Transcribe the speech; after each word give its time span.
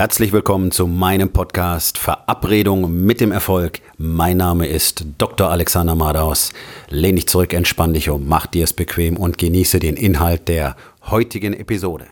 Herzlich 0.00 0.32
willkommen 0.32 0.70
zu 0.70 0.86
meinem 0.86 1.30
Podcast 1.30 1.98
Verabredung 1.98 3.04
mit 3.04 3.20
dem 3.20 3.32
Erfolg. 3.32 3.80
Mein 3.98 4.38
Name 4.38 4.66
ist 4.66 5.04
Dr. 5.18 5.50
Alexander 5.50 5.94
Madaus. 5.94 6.54
Lehn 6.88 7.16
dich 7.16 7.28
zurück, 7.28 7.52
entspann 7.52 7.92
dich 7.92 8.08
um, 8.08 8.26
mach 8.26 8.46
dir 8.46 8.64
es 8.64 8.72
bequem 8.72 9.18
und 9.18 9.36
genieße 9.36 9.78
den 9.78 9.96
Inhalt 9.96 10.48
der 10.48 10.74
heutigen 11.10 11.52
Episode. 11.52 12.06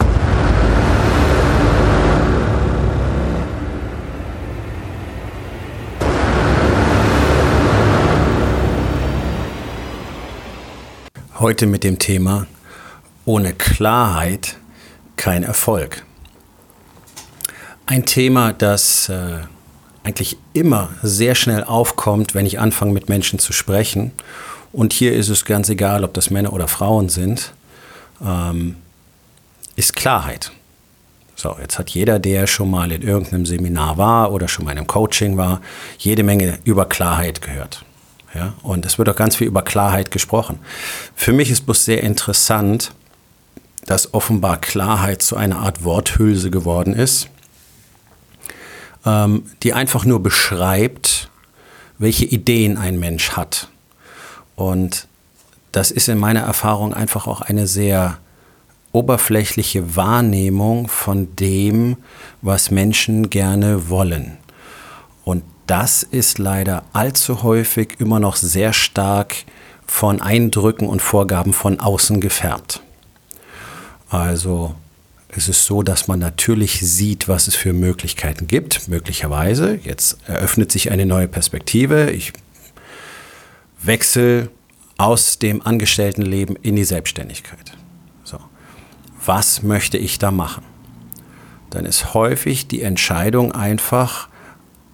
Heute 11.39 11.67
mit 11.67 11.85
dem 11.85 11.99
Thema 11.99 12.47
ohne 13.25 13.55
Klarheit 13.55 14.59
kein 15.17 15.43
Erfolg. 15.43 16.05
Ein 17.89 18.05
Thema, 18.05 18.53
das 18.53 19.09
äh, 19.09 19.39
eigentlich 20.03 20.37
immer 20.53 20.91
sehr 21.03 21.35
schnell 21.35 21.65
aufkommt, 21.65 22.35
wenn 22.35 22.45
ich 22.45 22.61
anfange 22.61 22.93
mit 22.93 23.09
Menschen 23.09 23.39
zu 23.39 23.55
sprechen. 23.55 24.13
Und 24.75 24.93
hier 24.93 25.15
ist 25.15 25.31
es 25.31 25.47
ganz 25.47 25.71
egal, 25.71 26.05
ob 26.05 26.13
das 26.13 26.29
Männer 26.29 26.53
oder 26.53 26.69
Frauen 26.69 27.09
sind, 27.09 27.55
ähm, 28.23 28.77
ist 29.75 29.97
Klarheit. 29.97 30.53
So, 31.35 31.57
jetzt 31.63 31.79
hat 31.79 31.89
jeder, 31.89 32.19
der 32.19 32.47
schon 32.47 32.71
mal 32.71 32.93
in 32.93 33.01
irgendeinem 33.01 33.47
Seminar 33.47 33.97
war 33.97 34.33
oder 34.33 34.49
schon 34.49 34.67
mal 34.67 34.73
in 34.73 34.79
einem 34.79 34.87
Coaching 34.87 35.39
war, 35.39 35.63
jede 35.97 36.25
Menge 36.25 36.59
über 36.65 36.85
Klarheit 36.85 37.41
gehört. 37.41 37.87
Ja, 38.35 38.53
und 38.63 38.85
es 38.85 38.99
wird 38.99 39.09
auch 39.09 39.17
ganz 39.17 39.37
viel 39.37 39.47
über 39.47 39.63
Klarheit 39.63 40.11
gesprochen. 40.11 40.59
Für 41.15 41.33
mich 41.33 41.51
ist 41.51 41.65
bloß 41.65 41.87
sehr 41.87 42.03
interessant, 42.03 42.93
dass 43.87 44.13
offenbar 44.13 44.61
Klarheit 44.61 45.23
zu 45.23 45.37
einer 45.37 45.61
Art 45.61 45.85
Worthülse 45.85 46.51
geworden 46.51 46.93
ist, 46.93 47.31
ähm, 49.05 49.45
die 49.63 49.73
einfach 49.73 50.05
nur 50.05 50.23
beschreibt, 50.23 51.31
welche 51.99 52.25
Ideen 52.25 52.79
ein 52.79 52.99
Mensch 52.99 53.33
hat. 53.33 53.69
Und 54.57 55.09
das 55.73 55.91
ist 55.91 56.09
in 56.09 56.19
meiner 56.19 56.41
Erfahrung 56.41 56.95
einfach 56.95 57.27
auch 57.27 57.41
eine 57.41 57.67
sehr 57.67 58.19
oberflächliche 58.93 59.97
Wahrnehmung 59.97 60.89
von 60.89 61.37
dem, 61.37 61.97
was 62.43 62.71
Menschen 62.71 63.31
gerne 63.31 63.89
wollen. 63.89 64.39
Und 65.25 65.45
das 65.67 66.03
ist 66.03 66.39
leider 66.39 66.85
allzu 66.95 67.43
häufig 67.43 67.97
immer 67.99 68.19
noch 68.19 68.37
sehr 68.37 68.73
stark 68.73 69.35
von 69.87 70.23
Eindrücken 70.23 70.89
und 70.89 71.03
Vorgaben 71.03 71.53
von 71.53 71.81
außen 71.81 72.21
gefärbt. 72.21 72.83
Also 74.09 74.75
es 75.29 75.49
ist 75.49 75.67
so, 75.67 75.83
dass 75.83 76.09
man 76.09 76.19
natürlich 76.19 76.81
sieht, 76.81 77.29
was 77.29 77.49
es 77.49 77.55
für 77.55 77.73
Möglichkeiten 77.73 78.47
gibt, 78.47 78.89
möglicherweise. 78.89 79.79
Jetzt 79.85 80.19
eröffnet 80.27 80.73
sich 80.73 80.91
eine 80.91 81.05
neue 81.05 81.29
Perspektive. 81.29 82.11
Ich 82.11 82.33
wechsle 83.83 84.51
aus 84.97 85.39
dem 85.39 85.63
Angestelltenleben 85.63 86.57
in 86.57 86.77
die 86.77 86.85
Selbstständigkeit. 86.85 87.73
So. 88.25 88.39
Was 89.25 89.63
möchte 89.63 89.99
ich 89.99 90.19
da 90.19 90.31
machen? 90.31 90.65
Dann 91.71 91.85
ist 91.85 92.15
häufig 92.15 92.67
die 92.67 92.83
Entscheidung 92.83 93.53
einfach, 93.53 94.29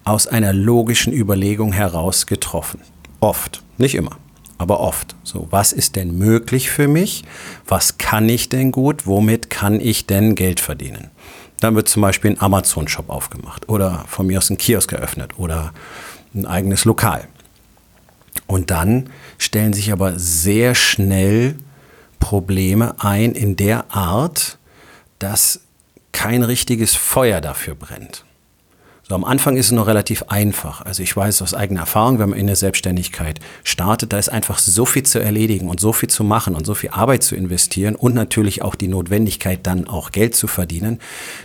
aus 0.03 0.27
einer 0.27 0.53
logischen 0.53 1.11
Überlegung 1.11 1.73
heraus 1.73 2.27
getroffen. 2.27 2.79
Oft, 3.21 3.63
nicht 3.79 3.95
immer, 3.95 4.17
aber 4.57 4.79
oft. 4.79 5.15
So, 5.23 5.47
was 5.51 5.71
ist 5.71 5.95
denn 5.95 6.17
möglich 6.17 6.69
für 6.69 6.87
mich? 6.87 7.23
Was 7.67 7.97
kann 7.97 8.29
ich 8.29 8.49
denn 8.49 8.71
gut? 8.71 9.05
Womit 9.05 9.49
kann 9.49 9.79
ich 9.79 10.05
denn 10.05 10.35
Geld 10.35 10.59
verdienen? 10.59 11.09
Dann 11.59 11.75
wird 11.75 11.89
zum 11.89 12.01
Beispiel 12.01 12.31
ein 12.31 12.41
Amazon-Shop 12.41 13.09
aufgemacht 13.09 13.69
oder 13.69 14.05
von 14.07 14.27
mir 14.27 14.37
aus 14.37 14.49
ein 14.49 14.57
Kiosk 14.57 14.91
eröffnet 14.91 15.39
oder 15.39 15.73
ein 16.33 16.45
eigenes 16.45 16.85
Lokal. 16.85 17.27
Und 18.47 18.71
dann 18.71 19.09
stellen 19.37 19.73
sich 19.73 19.91
aber 19.91 20.19
sehr 20.19 20.75
schnell 20.75 21.55
Probleme 22.19 22.95
ein 22.99 23.31
in 23.31 23.55
der 23.55 23.95
Art, 23.95 24.57
dass 25.19 25.61
kein 26.11 26.43
richtiges 26.43 26.95
Feuer 26.95 27.41
dafür 27.41 27.75
brennt. 27.75 28.25
So, 29.07 29.13
am 29.13 29.23
Anfang 29.23 29.55
ist 29.55 29.67
es 29.67 29.71
noch 29.71 29.85
relativ 29.85 30.23
einfach. 30.29 30.81
Also 30.81 31.03
ich 31.03 31.15
weiß 31.15 31.43
aus 31.43 31.53
eigener 31.53 31.81
Erfahrung, 31.81 32.17
wenn 32.17 32.31
man 32.31 32.39
in 32.39 32.47
der 32.47 32.55
Selbstständigkeit 32.55 33.39
startet, 33.63 34.13
da 34.13 34.17
ist 34.17 34.29
einfach 34.29 34.57
so 34.57 34.83
viel 34.87 35.03
zu 35.03 35.19
erledigen 35.19 35.69
und 35.69 35.79
so 35.79 35.93
viel 35.93 36.09
zu 36.09 36.23
machen 36.23 36.55
und 36.55 36.65
so 36.65 36.73
viel 36.73 36.89
Arbeit 36.89 37.21
zu 37.21 37.35
investieren 37.35 37.95
und 37.95 38.15
natürlich 38.15 38.63
auch 38.63 38.73
die 38.73 38.87
Notwendigkeit, 38.87 39.59
dann 39.61 39.87
auch 39.87 40.09
Geld 40.09 40.35
zu 40.35 40.47
verdienen, 40.47 40.97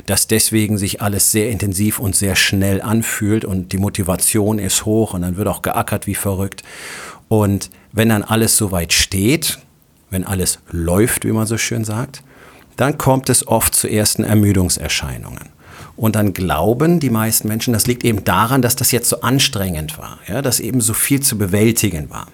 dass 0.07 0.27
deswegen 0.27 0.79
sich 0.79 1.03
alles 1.03 1.33
sehr 1.33 1.51
intensiv 1.51 1.99
und 1.99 2.17
sehr 2.17 2.35
schnell 2.35 2.81
anfühlt 2.81 3.45
und 3.45 3.73
die 3.73 3.79
Motivation 3.79 4.59
ist 4.59 4.87
hoch 4.87 5.13
und 5.13 5.21
dann 5.21 5.37
wird 5.37 5.47
auch 5.47 5.61
geackert 5.61 6.07
wie 6.07 6.15
verrückt. 6.15 6.63
Und 7.29 7.69
wenn 7.93 8.09
dann 8.09 8.23
alles 8.23 8.57
soweit 8.57 8.95
steht, 8.95 9.59
wenn 10.09 10.25
alles 10.25 10.61
läuft, 10.71 11.27
wie 11.27 11.33
man 11.33 11.47
so 11.47 11.59
schön 11.59 11.85
sagt, 11.85 12.23
dann 12.79 12.97
kommt 12.97 13.29
es 13.29 13.47
oft 13.47 13.75
zu 13.75 13.87
ersten 13.87 14.25
Ermüdungserscheinungen. 14.25 15.60
Und 16.01 16.17
dann 16.17 16.33
glauben 16.33 16.99
die 16.99 17.11
meisten 17.11 17.47
Menschen, 17.47 17.75
das 17.75 17.87
liegt 17.87 18.05
eben 18.05 18.25
daran, 18.25 18.63
dass 18.63 18.75
das 18.75 18.91
jetzt 18.91 19.11
so 19.11 19.21
anstrengend 19.21 19.99
war, 19.99 20.19
ja, 20.27 20.41
dass 20.41 20.59
eben 20.59 20.81
so 20.81 20.95
viel 20.95 21.21
zu 21.21 21.37
bewältigen 21.37 22.09
war. 22.09 22.27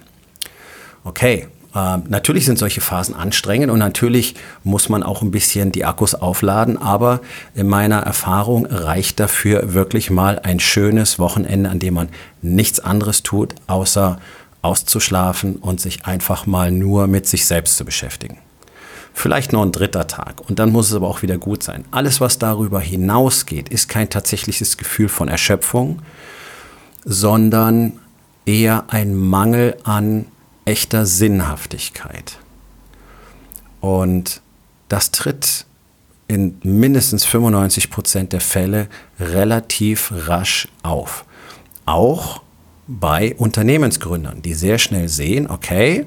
Okay, 1.03 1.49
äh, 1.75 1.97
natürlich 2.07 2.45
sind 2.45 2.61
solche 2.61 2.81
Phasen 2.81 3.17
anstrengend 3.17 3.73
und 3.73 3.81
natürlich 3.81 4.37
muss 4.63 4.89
man 4.89 5.03
auch 5.03 5.21
ein 5.21 5.33
bisschen 5.33 5.73
die 5.73 5.85
Akkus 5.85 6.15
aufladen, 6.15 6.81
aber 6.81 7.23
in 7.57 7.67
meiner 7.67 7.99
Erfahrung 7.99 8.67
reicht 8.67 9.19
dafür 9.19 9.75
wirklich 9.75 10.11
mal 10.11 10.39
ein 10.39 10.61
schönes 10.61 11.19
Wochenende, 11.19 11.69
an 11.69 11.81
dem 11.81 11.95
man 11.95 12.09
nichts 12.43 12.79
anderes 12.79 13.25
tut, 13.25 13.57
außer 13.67 14.21
auszuschlafen 14.63 15.57
und 15.57 15.81
sich 15.81 16.07
einfach 16.07 16.47
mal 16.47 16.71
nur 16.71 17.09
mit 17.09 17.27
sich 17.27 17.47
selbst 17.47 17.77
zu 17.77 17.85
beschäftigen 17.85 18.39
vielleicht 19.17 19.55
noch 19.55 19.63
ein 19.63 19.73
dritter 19.73 20.07
Tag 20.07 20.43
und 20.47 20.59
dann 20.59 20.71
muss 20.71 20.91
es 20.91 20.95
aber 20.95 21.09
auch 21.09 21.23
wieder 21.23 21.39
gut 21.39 21.63
sein. 21.63 21.87
Alles, 21.91 22.21
was 22.21 22.39
darüber 22.39 22.81
hinausgeht, 22.81 23.71
ist 23.71 23.89
kein 23.89 24.11
tatsächliches 24.11 24.77
Gefühl 24.77 25.09
von 25.09 25.29
Erschöpfung, 25.29 26.03
sondern 27.03 27.95
eher 28.45 28.85
ein 28.89 29.17
Mangel 29.17 29.79
an 29.85 30.27
echter 30.67 31.07
Sinnhaftigkeit. 31.07 32.39
Und 33.81 34.43
das 34.89 35.13
tritt 35.13 35.65
in 36.29 36.59
mindestens 36.63 37.25
95 37.25 37.91
Prozent 37.91 38.35
der 38.35 38.43
Fälle 38.43 38.87
relativ 39.19 40.13
rasch 40.15 40.69
auf. 40.83 41.25
Auch 41.87 42.43
bei 42.87 43.35
Unternehmensgründern, 43.37 44.43
die 44.43 44.53
sehr 44.53 44.77
schnell 44.77 45.09
sehen, 45.09 45.49
okay, 45.49 46.07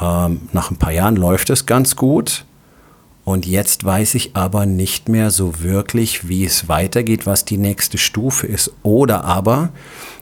ähm, 0.00 0.48
nach 0.52 0.70
ein 0.70 0.76
paar 0.76 0.92
Jahren 0.92 1.16
läuft 1.16 1.50
es 1.50 1.66
ganz 1.66 1.96
gut. 1.96 2.44
Und 3.24 3.46
jetzt 3.46 3.84
weiß 3.84 4.16
ich 4.16 4.34
aber 4.34 4.66
nicht 4.66 5.08
mehr 5.08 5.30
so 5.30 5.60
wirklich, 5.60 6.26
wie 6.28 6.44
es 6.44 6.68
weitergeht, 6.68 7.24
was 7.24 7.44
die 7.44 7.56
nächste 7.56 7.96
Stufe 7.96 8.48
ist. 8.48 8.72
Oder 8.82 9.24
aber 9.24 9.70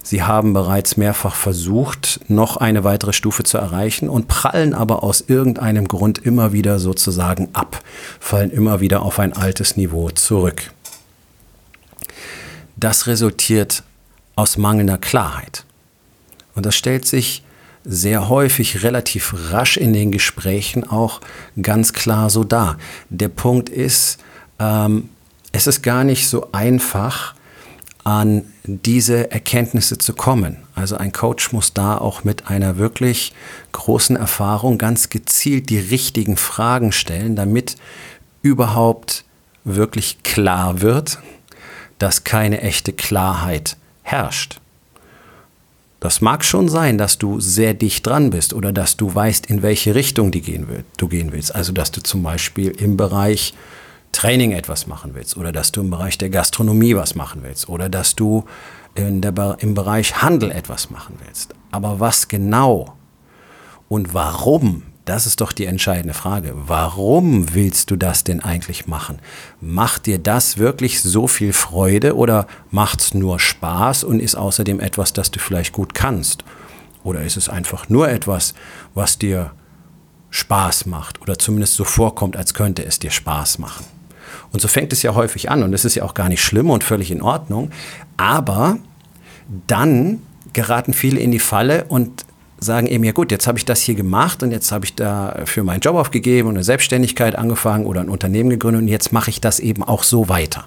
sie 0.02 0.22
haben 0.22 0.52
bereits 0.52 0.98
mehrfach 0.98 1.34
versucht, 1.34 2.20
noch 2.28 2.58
eine 2.58 2.84
weitere 2.84 3.14
Stufe 3.14 3.42
zu 3.42 3.56
erreichen 3.56 4.10
und 4.10 4.28
prallen 4.28 4.74
aber 4.74 5.02
aus 5.02 5.24
irgendeinem 5.26 5.88
Grund 5.88 6.18
immer 6.18 6.52
wieder 6.52 6.78
sozusagen 6.78 7.48
ab, 7.54 7.82
fallen 8.18 8.50
immer 8.50 8.80
wieder 8.80 9.00
auf 9.00 9.18
ein 9.18 9.32
altes 9.32 9.78
Niveau 9.78 10.10
zurück. 10.10 10.70
Das 12.76 13.06
resultiert 13.06 13.82
aus 14.36 14.58
mangelnder 14.58 14.98
Klarheit. 14.98 15.64
Und 16.54 16.66
das 16.66 16.74
stellt 16.74 17.06
sich 17.06 17.42
sehr 17.84 18.28
häufig 18.28 18.82
relativ 18.82 19.34
rasch 19.50 19.76
in 19.76 19.92
den 19.92 20.12
Gesprächen 20.12 20.88
auch 20.88 21.20
ganz 21.60 21.92
klar 21.92 22.30
so 22.30 22.44
dar. 22.44 22.76
Der 23.08 23.28
Punkt 23.28 23.68
ist, 23.68 24.18
ähm, 24.58 25.08
es 25.52 25.66
ist 25.66 25.82
gar 25.82 26.04
nicht 26.04 26.28
so 26.28 26.52
einfach, 26.52 27.34
an 28.04 28.44
diese 28.64 29.30
Erkenntnisse 29.30 29.98
zu 29.98 30.14
kommen. 30.14 30.56
Also 30.74 30.96
ein 30.96 31.12
Coach 31.12 31.52
muss 31.52 31.74
da 31.74 31.98
auch 31.98 32.24
mit 32.24 32.48
einer 32.48 32.78
wirklich 32.78 33.32
großen 33.72 34.16
Erfahrung 34.16 34.78
ganz 34.78 35.10
gezielt 35.10 35.70
die 35.70 35.78
richtigen 35.78 36.36
Fragen 36.36 36.92
stellen, 36.92 37.36
damit 37.36 37.76
überhaupt 38.42 39.24
wirklich 39.64 40.22
klar 40.22 40.80
wird, 40.80 41.18
dass 41.98 42.24
keine 42.24 42.62
echte 42.62 42.92
Klarheit 42.92 43.76
herrscht. 44.02 44.59
Das 46.00 46.22
mag 46.22 46.44
schon 46.44 46.68
sein, 46.70 46.96
dass 46.96 47.18
du 47.18 47.40
sehr 47.40 47.74
dicht 47.74 48.06
dran 48.06 48.30
bist 48.30 48.54
oder 48.54 48.72
dass 48.72 48.96
du 48.96 49.14
weißt, 49.14 49.46
in 49.46 49.62
welche 49.62 49.94
Richtung 49.94 50.30
gehen 50.30 50.66
will, 50.66 50.84
du 50.96 51.08
gehen 51.08 51.30
willst. 51.30 51.54
Also, 51.54 51.72
dass 51.72 51.92
du 51.92 52.02
zum 52.02 52.22
Beispiel 52.22 52.70
im 52.70 52.96
Bereich 52.96 53.52
Training 54.12 54.52
etwas 54.52 54.86
machen 54.86 55.14
willst 55.14 55.36
oder 55.36 55.52
dass 55.52 55.72
du 55.72 55.82
im 55.82 55.90
Bereich 55.90 56.18
der 56.18 56.30
Gastronomie 56.30 56.96
was 56.96 57.14
machen 57.14 57.42
willst 57.44 57.68
oder 57.68 57.88
dass 57.88 58.16
du 58.16 58.44
der, 58.96 59.56
im 59.60 59.74
Bereich 59.74 60.20
Handel 60.22 60.50
etwas 60.50 60.90
machen 60.90 61.16
willst. 61.24 61.54
Aber 61.70 62.00
was 62.00 62.28
genau 62.28 62.96
und 63.88 64.14
warum 64.14 64.82
Das 65.10 65.26
ist 65.26 65.40
doch 65.40 65.50
die 65.50 65.66
entscheidende 65.66 66.14
Frage. 66.14 66.52
Warum 66.54 67.52
willst 67.52 67.90
du 67.90 67.96
das 67.96 68.22
denn 68.22 68.44
eigentlich 68.44 68.86
machen? 68.86 69.18
Macht 69.60 70.06
dir 70.06 70.20
das 70.20 70.56
wirklich 70.56 71.02
so 71.02 71.26
viel 71.26 71.52
Freude 71.52 72.14
oder 72.14 72.46
macht 72.70 73.00
es 73.00 73.12
nur 73.12 73.40
Spaß 73.40 74.04
und 74.04 74.20
ist 74.20 74.36
außerdem 74.36 74.78
etwas, 74.78 75.12
das 75.12 75.32
du 75.32 75.40
vielleicht 75.40 75.72
gut 75.72 75.94
kannst? 75.94 76.44
Oder 77.02 77.24
ist 77.24 77.36
es 77.36 77.48
einfach 77.48 77.88
nur 77.88 78.08
etwas, 78.08 78.54
was 78.94 79.18
dir 79.18 79.50
Spaß 80.30 80.86
macht 80.86 81.20
oder 81.20 81.36
zumindest 81.36 81.74
so 81.74 81.82
vorkommt, 81.82 82.36
als 82.36 82.54
könnte 82.54 82.84
es 82.84 83.00
dir 83.00 83.10
Spaß 83.10 83.58
machen? 83.58 83.86
Und 84.52 84.62
so 84.62 84.68
fängt 84.68 84.92
es 84.92 85.02
ja 85.02 85.16
häufig 85.16 85.50
an 85.50 85.64
und 85.64 85.74
es 85.74 85.84
ist 85.84 85.96
ja 85.96 86.04
auch 86.04 86.14
gar 86.14 86.28
nicht 86.28 86.44
schlimm 86.44 86.70
und 86.70 86.84
völlig 86.84 87.10
in 87.10 87.20
Ordnung. 87.20 87.72
Aber 88.16 88.78
dann 89.66 90.22
geraten 90.52 90.92
viele 90.92 91.18
in 91.18 91.32
die 91.32 91.40
Falle 91.40 91.86
und 91.88 92.24
sagen 92.60 92.86
eben, 92.86 93.04
ja 93.04 93.12
gut, 93.12 93.30
jetzt 93.30 93.46
habe 93.46 93.58
ich 93.58 93.64
das 93.64 93.80
hier 93.80 93.94
gemacht 93.94 94.42
und 94.42 94.50
jetzt 94.50 94.70
habe 94.70 94.84
ich 94.84 94.94
da 94.94 95.42
für 95.46 95.64
meinen 95.64 95.80
Job 95.80 95.96
aufgegeben 95.96 96.48
und 96.48 96.56
eine 96.56 96.64
Selbstständigkeit 96.64 97.34
angefangen 97.36 97.86
oder 97.86 98.00
ein 98.00 98.08
Unternehmen 98.08 98.50
gegründet 98.50 98.82
und 98.82 98.88
jetzt 98.88 99.12
mache 99.12 99.30
ich 99.30 99.40
das 99.40 99.60
eben 99.60 99.82
auch 99.82 100.02
so 100.02 100.28
weiter. 100.28 100.66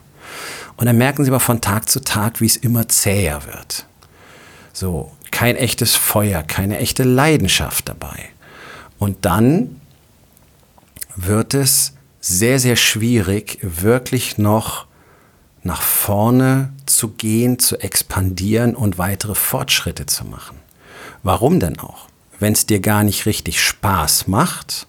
Und 0.75 0.88
dann 0.88 0.98
merken 0.98 1.24
sie 1.24 1.30
aber 1.30 1.40
von 1.40 1.62
Tag 1.62 1.88
zu 1.88 2.01
Tag, 2.01 2.42
wie 2.42 2.48
es 2.48 2.57
immer 2.57 2.88
zäher 2.88 3.45
wird. 3.45 3.86
So, 4.74 5.12
kein 5.31 5.56
echtes 5.56 5.95
Feuer, 5.95 6.42
keine 6.42 6.80
echte 6.80 7.04
Leidenschaft 7.04 7.88
dabei. 7.88 8.30
Und 8.98 9.25
dann 9.25 9.81
wird 11.16 11.54
es 11.54 11.94
sehr, 12.22 12.60
sehr 12.60 12.75
schwierig, 12.75 13.60
wirklich 13.62 14.38
noch 14.38 14.88
nach 15.62 15.81
vorne 15.81 16.74
zu 16.86 17.10
gehen, 17.10 17.60
zu 17.60 17.80
expandieren 17.80 18.75
und 18.75 18.98
weitere 18.98 19.36
Fortschritte 19.36 20.06
zu 20.06 20.25
machen. 20.25 20.62
Warum 21.23 21.59
denn 21.59 21.79
auch? 21.79 22.07
Wenn 22.39 22.53
es 22.53 22.65
dir 22.65 22.81
gar 22.81 23.03
nicht 23.03 23.25
richtig 23.25 23.61
Spaß 23.61 24.27
macht, 24.27 24.88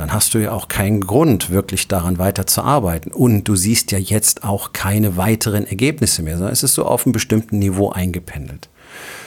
dann 0.00 0.14
hast 0.14 0.32
du 0.32 0.38
ja 0.38 0.52
auch 0.52 0.68
keinen 0.68 1.02
Grund, 1.02 1.50
wirklich 1.50 1.86
daran 1.86 2.16
weiterzuarbeiten. 2.16 3.12
Und 3.12 3.44
du 3.44 3.54
siehst 3.54 3.92
ja 3.92 3.98
jetzt 3.98 4.44
auch 4.44 4.72
keine 4.72 5.18
weiteren 5.18 5.66
Ergebnisse 5.66 6.22
mehr, 6.22 6.38
sondern 6.38 6.54
es 6.54 6.62
ist 6.62 6.74
so 6.74 6.86
auf 6.86 7.04
einem 7.04 7.12
bestimmten 7.12 7.58
Niveau 7.58 7.90
eingependelt. 7.90 8.69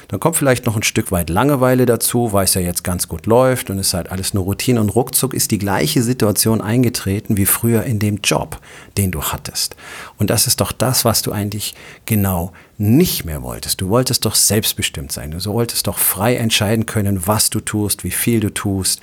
Dann 0.07 0.19
kommt 0.19 0.36
vielleicht 0.36 0.65
noch 0.65 0.75
ein 0.75 0.83
Stück 0.83 1.12
weit 1.12 1.30
Langeweile 1.30 1.86
dazu, 1.86 2.33
weil 2.33 2.44
es 2.44 2.54
ja 2.54 2.62
jetzt 2.62 2.83
ganz 2.83 3.07
gut 3.07 3.25
läuft 3.25 3.69
und 3.69 3.80
es 3.80 3.88
ist 3.88 3.94
halt 3.94 4.12
alles 4.12 4.33
nur 4.33 4.44
Routine 4.44 4.80
und 4.80 4.89
ruckzuck 4.89 5.33
ist 5.33 5.51
die 5.51 5.57
gleiche 5.57 6.04
Situation 6.04 6.62
eingetreten 6.62 7.38
wie 7.38 7.45
früher 7.45 7.83
in 7.83 8.00
dem 8.00 8.19
Job, 8.24 8.60
den 8.98 9.12
du 9.12 9.24
hattest. 9.24 9.75
Und 10.18 10.30
das 10.30 10.48
ist 10.48 10.62
doch 10.62 10.71
das, 10.71 11.06
was 11.06 11.21
du 11.21 11.31
eigentlich 11.31 11.74
genau 12.06 12.51
nicht 12.77 13.25
mehr 13.25 13.44
wolltest. 13.44 13.81
Du 13.81 13.89
wolltest 13.89 14.25
doch 14.25 14.36
selbstbestimmt 14.36 15.12
sein. 15.12 15.31
Du 15.31 15.44
wolltest 15.45 15.88
doch 15.88 15.98
frei 15.98 16.36
entscheiden 16.36 16.86
können, 16.86 17.25
was 17.27 17.50
du 17.50 17.60
tust, 17.60 18.04
wie 18.04 18.12
viel 18.12 18.39
du 18.39 18.54
tust 18.54 19.01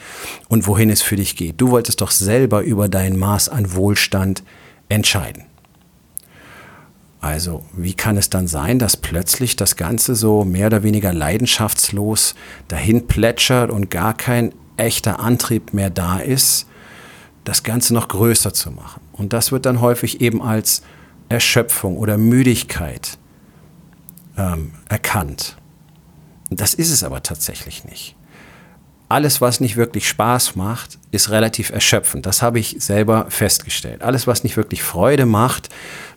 und 0.48 0.66
wohin 0.66 0.90
es 0.90 1.02
für 1.02 1.16
dich 1.16 1.36
geht. 1.36 1.60
Du 1.60 1.70
wolltest 1.70 2.00
doch 2.00 2.10
selber 2.10 2.62
über 2.62 2.88
dein 2.88 3.16
Maß 3.18 3.48
an 3.48 3.74
Wohlstand 3.74 4.42
entscheiden. 4.88 5.50
Also 7.20 7.64
wie 7.75 7.93
kann 7.93 8.17
es 8.17 8.31
dann 8.31 8.46
sein, 8.46 8.78
dass 8.78 8.96
plötzlich 8.96 9.56
das 9.56 9.76
Ganze 9.76 10.14
so 10.14 10.44
mehr 10.44 10.69
oder 10.69 10.82
weniger 10.82 11.12
leidenschaftslos 11.12 12.34
dahin 12.69 13.06
plätschert 13.06 13.70
und 13.70 13.90
gar 13.90 14.14
kein 14.14 14.55
echter 14.76 15.20
Antrieb 15.20 15.75
mehr 15.75 15.90
da 15.90 16.19
ist, 16.19 16.67
das 17.44 17.62
Ganze 17.62 17.93
noch 17.93 18.08
größer 18.08 18.55
zu 18.55 18.70
machen? 18.70 19.02
Und 19.12 19.34
das 19.34 19.52
wird 19.52 19.67
dann 19.67 19.82
häufig 19.82 20.22
eben 20.22 20.40
als 20.40 20.82
Erschöpfung 21.28 21.99
oder 21.99 22.17
Müdigkeit 22.17 23.19
ähm, 24.38 24.72
erkannt. 24.88 25.56
Das 26.49 26.72
ist 26.75 26.90
es 26.90 27.05
aber 27.05 27.22
tatsächlich 27.22 27.84
nicht. 27.84 28.17
Alles, 29.08 29.40
was 29.40 29.61
nicht 29.61 29.76
wirklich 29.76 30.08
Spaß 30.08 30.56
macht, 30.56 30.99
ist 31.11 31.31
relativ 31.31 31.70
erschöpfend. 31.70 32.26
Das 32.26 32.43
habe 32.43 32.61
ich 32.61 32.76
selber 32.78 33.26
festgestellt. 33.28 34.02
Alles, 34.02 34.26
was 34.26 34.44
nicht 34.44 34.56
wirklich 34.56 34.82
Freude 34.82 35.26
macht, 35.26 35.69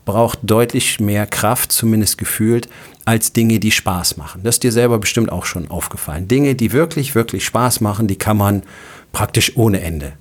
braucht 0.06 0.40
deutlich 0.44 1.00
mehr 1.00 1.26
Kraft, 1.26 1.72
zumindest 1.72 2.18
gefühlt, 2.18 2.70
als 3.06 3.34
Dinge, 3.34 3.60
die 3.60 3.72
Spaß 3.72 4.18
machen. 4.18 4.42
Das 4.44 4.56
ist 4.56 4.64
dir 4.64 4.72
selber 4.72 5.00
bestimmt 5.00 5.32
auch 5.32 5.46
schon 5.46 5.70
aufgefallen. 5.70 6.28
Dinge, 6.28 6.56
die 6.56 6.72
wirklich, 6.72 7.16
wirklich 7.16 7.46
Spaß 7.46 7.82
machen, 7.82 8.08
die 8.08 8.16
kann 8.16 8.38
man 8.38 8.64
praktisch 9.12 9.56
ohne 9.56 9.82
Ende 9.82 10.14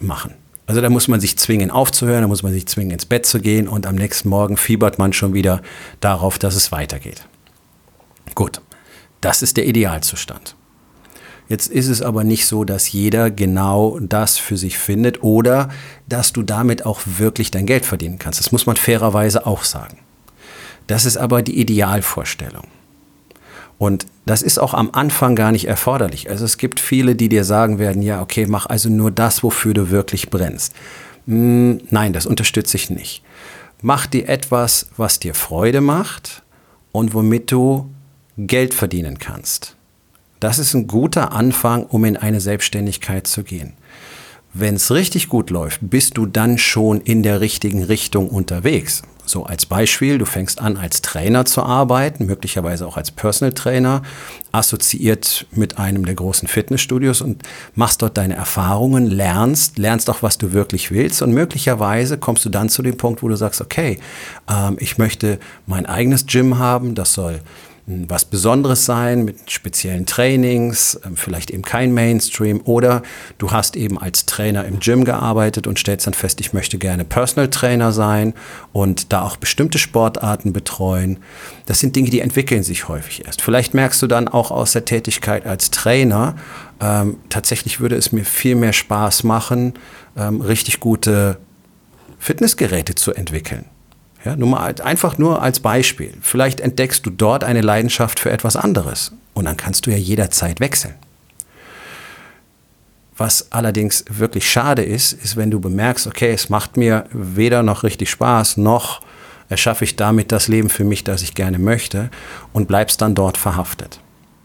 machen. 0.00 0.34
Also 0.66 0.82
da 0.82 0.90
muss 0.90 1.08
man 1.08 1.18
sich 1.18 1.38
zwingen 1.38 1.70
aufzuhören, 1.70 2.22
da 2.22 2.28
muss 2.28 2.42
man 2.42 2.52
sich 2.52 2.66
zwingen 2.66 2.90
ins 2.90 3.06
Bett 3.06 3.24
zu 3.24 3.40
gehen 3.40 3.68
und 3.68 3.86
am 3.86 3.94
nächsten 3.94 4.28
Morgen 4.28 4.58
fiebert 4.58 4.98
man 4.98 5.14
schon 5.14 5.32
wieder 5.32 5.62
darauf, 6.00 6.38
dass 6.38 6.56
es 6.56 6.72
weitergeht. 6.72 7.26
Gut, 8.34 8.60
das 9.22 9.40
ist 9.40 9.56
der 9.56 9.66
Idealzustand. 9.66 10.57
Jetzt 11.48 11.68
ist 11.68 11.88
es 11.88 12.02
aber 12.02 12.24
nicht 12.24 12.46
so, 12.46 12.64
dass 12.64 12.92
jeder 12.92 13.30
genau 13.30 13.98
das 14.00 14.36
für 14.36 14.56
sich 14.56 14.78
findet 14.78 15.22
oder 15.22 15.70
dass 16.06 16.32
du 16.32 16.42
damit 16.42 16.84
auch 16.84 17.00
wirklich 17.06 17.50
dein 17.50 17.64
Geld 17.64 17.86
verdienen 17.86 18.18
kannst. 18.18 18.38
Das 18.38 18.52
muss 18.52 18.66
man 18.66 18.76
fairerweise 18.76 19.46
auch 19.46 19.64
sagen. 19.64 19.98
Das 20.86 21.06
ist 21.06 21.16
aber 21.16 21.42
die 21.42 21.58
Idealvorstellung. 21.58 22.66
Und 23.78 24.06
das 24.26 24.42
ist 24.42 24.58
auch 24.58 24.74
am 24.74 24.90
Anfang 24.92 25.36
gar 25.36 25.52
nicht 25.52 25.66
erforderlich. 25.66 26.28
Also 26.28 26.44
es 26.44 26.58
gibt 26.58 26.80
viele, 26.80 27.14
die 27.14 27.28
dir 27.28 27.44
sagen 27.44 27.78
werden, 27.78 28.02
ja, 28.02 28.20
okay, 28.20 28.46
mach 28.46 28.66
also 28.66 28.88
nur 28.90 29.10
das, 29.10 29.42
wofür 29.42 29.72
du 29.72 29.90
wirklich 29.90 30.30
brennst. 30.30 30.74
Hm, 31.26 31.80
nein, 31.90 32.12
das 32.12 32.26
unterstütze 32.26 32.76
ich 32.76 32.90
nicht. 32.90 33.22
Mach 33.80 34.06
dir 34.06 34.28
etwas, 34.28 34.88
was 34.96 35.20
dir 35.20 35.34
Freude 35.34 35.80
macht 35.80 36.42
und 36.90 37.14
womit 37.14 37.52
du 37.52 37.88
Geld 38.36 38.74
verdienen 38.74 39.18
kannst. 39.18 39.77
Das 40.40 40.58
ist 40.58 40.74
ein 40.74 40.86
guter 40.86 41.32
Anfang, 41.32 41.84
um 41.84 42.04
in 42.04 42.16
eine 42.16 42.40
Selbstständigkeit 42.40 43.26
zu 43.26 43.42
gehen. 43.42 43.72
Wenn 44.54 44.76
es 44.76 44.90
richtig 44.90 45.28
gut 45.28 45.50
läuft, 45.50 45.80
bist 45.82 46.16
du 46.16 46.26
dann 46.26 46.58
schon 46.58 47.00
in 47.00 47.22
der 47.22 47.40
richtigen 47.40 47.82
Richtung 47.82 48.28
unterwegs. 48.28 49.02
So 49.26 49.44
als 49.44 49.66
Beispiel, 49.66 50.16
du 50.16 50.24
fängst 50.24 50.58
an 50.58 50.78
als 50.78 51.02
Trainer 51.02 51.44
zu 51.44 51.62
arbeiten, 51.62 52.24
möglicherweise 52.24 52.86
auch 52.86 52.96
als 52.96 53.10
Personal 53.10 53.52
Trainer, 53.52 54.02
assoziiert 54.52 55.46
mit 55.50 55.76
einem 55.76 56.06
der 56.06 56.14
großen 56.14 56.48
Fitnessstudios 56.48 57.20
und 57.20 57.42
machst 57.74 58.00
dort 58.00 58.16
deine 58.16 58.36
Erfahrungen, 58.36 59.06
lernst, 59.06 59.76
lernst 59.76 60.08
auch, 60.08 60.22
was 60.22 60.38
du 60.38 60.52
wirklich 60.52 60.90
willst 60.90 61.20
und 61.20 61.32
möglicherweise 61.32 62.16
kommst 62.16 62.46
du 62.46 62.48
dann 62.48 62.70
zu 62.70 62.80
dem 62.80 62.96
Punkt, 62.96 63.22
wo 63.22 63.28
du 63.28 63.36
sagst, 63.36 63.60
okay, 63.60 63.98
ähm, 64.50 64.78
ich 64.80 64.96
möchte 64.96 65.38
mein 65.66 65.84
eigenes 65.84 66.24
Gym 66.24 66.58
haben, 66.58 66.94
das 66.94 67.12
soll 67.12 67.42
was 67.88 68.26
Besonderes 68.26 68.84
sein 68.84 69.24
mit 69.24 69.50
speziellen 69.50 70.04
Trainings, 70.04 71.00
ähm, 71.06 71.16
vielleicht 71.16 71.50
eben 71.50 71.62
kein 71.62 71.94
Mainstream 71.94 72.60
oder 72.64 73.02
du 73.38 73.50
hast 73.50 73.76
eben 73.76 73.98
als 73.98 74.26
Trainer 74.26 74.66
im 74.66 74.78
Gym 74.78 75.04
gearbeitet 75.04 75.66
und 75.66 75.78
stellst 75.78 76.06
dann 76.06 76.12
fest, 76.12 76.40
ich 76.40 76.52
möchte 76.52 76.76
gerne 76.76 77.04
Personal 77.04 77.48
Trainer 77.48 77.92
sein 77.92 78.34
und 78.72 79.12
da 79.12 79.22
auch 79.22 79.36
bestimmte 79.36 79.78
Sportarten 79.78 80.52
betreuen. 80.52 81.18
Das 81.64 81.80
sind 81.80 81.96
Dinge, 81.96 82.10
die 82.10 82.20
entwickeln 82.20 82.62
sich 82.62 82.88
häufig 82.88 83.24
erst. 83.24 83.40
Vielleicht 83.40 83.72
merkst 83.72 84.02
du 84.02 84.06
dann 84.06 84.28
auch 84.28 84.50
aus 84.50 84.72
der 84.72 84.84
Tätigkeit 84.84 85.46
als 85.46 85.70
Trainer, 85.70 86.36
ähm, 86.80 87.16
tatsächlich 87.30 87.80
würde 87.80 87.96
es 87.96 88.12
mir 88.12 88.24
viel 88.24 88.54
mehr 88.54 88.74
Spaß 88.74 89.24
machen, 89.24 89.74
ähm, 90.14 90.42
richtig 90.42 90.78
gute 90.78 91.38
Fitnessgeräte 92.18 92.94
zu 92.94 93.14
entwickeln. 93.14 93.64
Ja, 94.24 94.36
nur 94.36 94.48
mal 94.48 94.74
einfach 94.82 95.16
nur 95.18 95.42
als 95.42 95.60
Beispiel. 95.60 96.12
Vielleicht 96.20 96.60
entdeckst 96.60 97.06
du 97.06 97.10
dort 97.10 97.44
eine 97.44 97.60
Leidenschaft 97.60 98.18
für 98.18 98.30
etwas 98.30 98.56
anderes 98.56 99.12
und 99.34 99.44
dann 99.44 99.56
kannst 99.56 99.86
du 99.86 99.90
ja 99.90 99.96
jederzeit 99.96 100.60
wechseln. 100.60 100.94
Was 103.16 103.50
allerdings 103.50 104.04
wirklich 104.08 104.50
schade 104.50 104.82
ist, 104.82 105.12
ist, 105.12 105.36
wenn 105.36 105.50
du 105.50 105.60
bemerkst, 105.60 106.06
okay, 106.06 106.32
es 106.32 106.48
macht 106.48 106.76
mir 106.76 107.04
weder 107.10 107.62
noch 107.62 107.82
richtig 107.82 108.10
Spaß, 108.10 108.56
noch 108.58 109.02
erschaffe 109.48 109.84
ich 109.84 109.96
damit 109.96 110.30
das 110.30 110.46
Leben 110.46 110.68
für 110.68 110.84
mich, 110.84 111.04
das 111.04 111.22
ich 111.22 111.34
gerne 111.34 111.58
möchte 111.58 112.10
und 112.52 112.68
bleibst 112.68 113.00
dann 113.00 113.14
dort 113.14 113.36
verhaftet. 113.36 114.00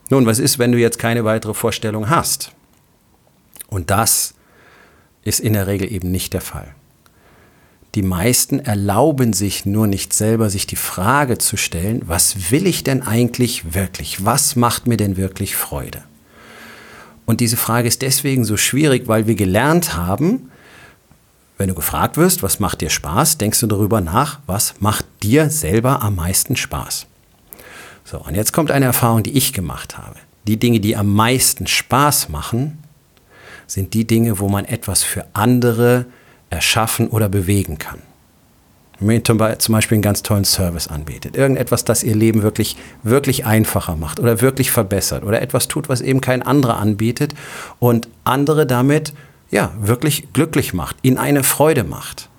Nun, 0.10 0.26
was 0.26 0.40
ist, 0.40 0.60
wenn 0.60 0.72
du 0.72 0.78
jetzt 0.78 1.00
keine 1.00 1.24
weitere 1.24 1.54
Vorstellung 1.54 2.10
hast? 2.10 2.52
Und 3.68 3.90
das 3.90 4.34
ist 5.24 5.40
in 5.40 5.54
der 5.54 5.68
Regel 5.68 5.92
eben 5.92 6.12
nicht 6.12 6.34
der 6.34 6.42
Fall. 6.42 6.74
Die 7.96 8.02
meisten 8.02 8.60
erlauben 8.60 9.34
sich 9.34 9.66
nur 9.66 9.86
nicht 9.86 10.14
selber, 10.14 10.50
sich 10.50 10.66
die 10.66 10.76
Frage 10.76 11.38
zu 11.38 11.58
stellen, 11.58 12.02
was 12.06 12.52
will 12.52 12.66
ich 12.66 12.84
denn 12.84 13.04
eigentlich 13.04 13.76
wirklich? 13.76 14.26
Was 14.26 14.56
macht 14.56 14.88
mir 14.88 14.98
denn 14.98 15.16
wirklich 15.16 15.56
Freude? 15.56 16.04
Und 17.26 17.40
diese 17.40 17.56
Frage 17.56 17.88
ist 17.88 18.02
deswegen 18.02 18.46
so 18.46 18.58
schwierig, 18.58 19.08
weil 19.08 19.28
wir 19.28 19.36
gelernt 19.36 19.96
haben, 19.96 20.50
wenn 21.58 21.70
du 21.70 21.76
gefragt 21.76 22.18
wirst, 22.18 22.42
was 22.42 22.60
macht 22.60 22.82
dir 22.82 22.90
Spaß, 22.90 23.38
denkst 23.38 23.60
du 23.60 23.68
darüber 23.68 24.02
nach, 24.02 24.40
was 24.48 24.74
macht 24.80 25.06
dir 25.22 25.52
selber 25.52 26.02
am 26.02 26.16
meisten 26.16 26.56
Spaß. 26.56 27.06
So, 28.04 28.18
und 28.18 28.36
jetzt 28.36 28.54
kommt 28.54 28.72
eine 28.72 28.86
Erfahrung, 28.86 29.22
die 29.22 29.38
ich 29.38 29.54
gemacht 29.54 29.98
habe. 29.98 30.16
Die 30.48 30.58
Dinge, 30.58 30.80
die 30.80 30.98
am 30.98 31.14
meisten 31.14 31.68
Spaß 31.68 32.30
machen, 32.30 32.84
sind 33.68 33.94
die 33.94 34.06
Dinge, 34.06 34.40
wo 34.40 34.50
man 34.50 34.66
etwas 34.66 35.04
für 35.04 35.26
andere 35.34 36.08
erschaffen 36.54 37.08
oder 37.08 37.30
bewegen 37.30 37.78
kann. 37.78 38.00
wenn 39.00 39.18
ihr 39.18 39.24
zum 39.24 39.38
Beispiel 39.38 39.96
einen 39.96 40.02
ganz 40.02 40.24
tollen 40.24 40.46
Service 40.46 40.88
anbietet, 40.88 41.36
irgendetwas, 41.36 41.84
das 41.84 42.04
ihr 42.04 42.16
Leben 42.16 42.44
wirklich, 42.44 42.78
wirklich 43.02 43.46
einfacher 43.46 43.96
macht 43.96 44.20
oder 44.20 44.40
wirklich 44.40 44.72
verbessert 44.72 45.24
oder 45.24 45.42
etwas 45.42 45.68
tut, 45.68 45.90
was 45.90 46.00
eben 46.00 46.22
kein 46.22 46.42
anderer 46.44 46.78
anbietet 46.78 47.34
und 47.80 48.08
andere 48.24 48.66
damit 48.66 49.14
ja 49.50 49.74
wirklich 49.80 50.32
glücklich 50.32 50.74
macht, 50.74 50.98
ihnen 51.02 51.18
eine 51.18 51.44
Freude 51.44 51.84
macht. 51.84 52.30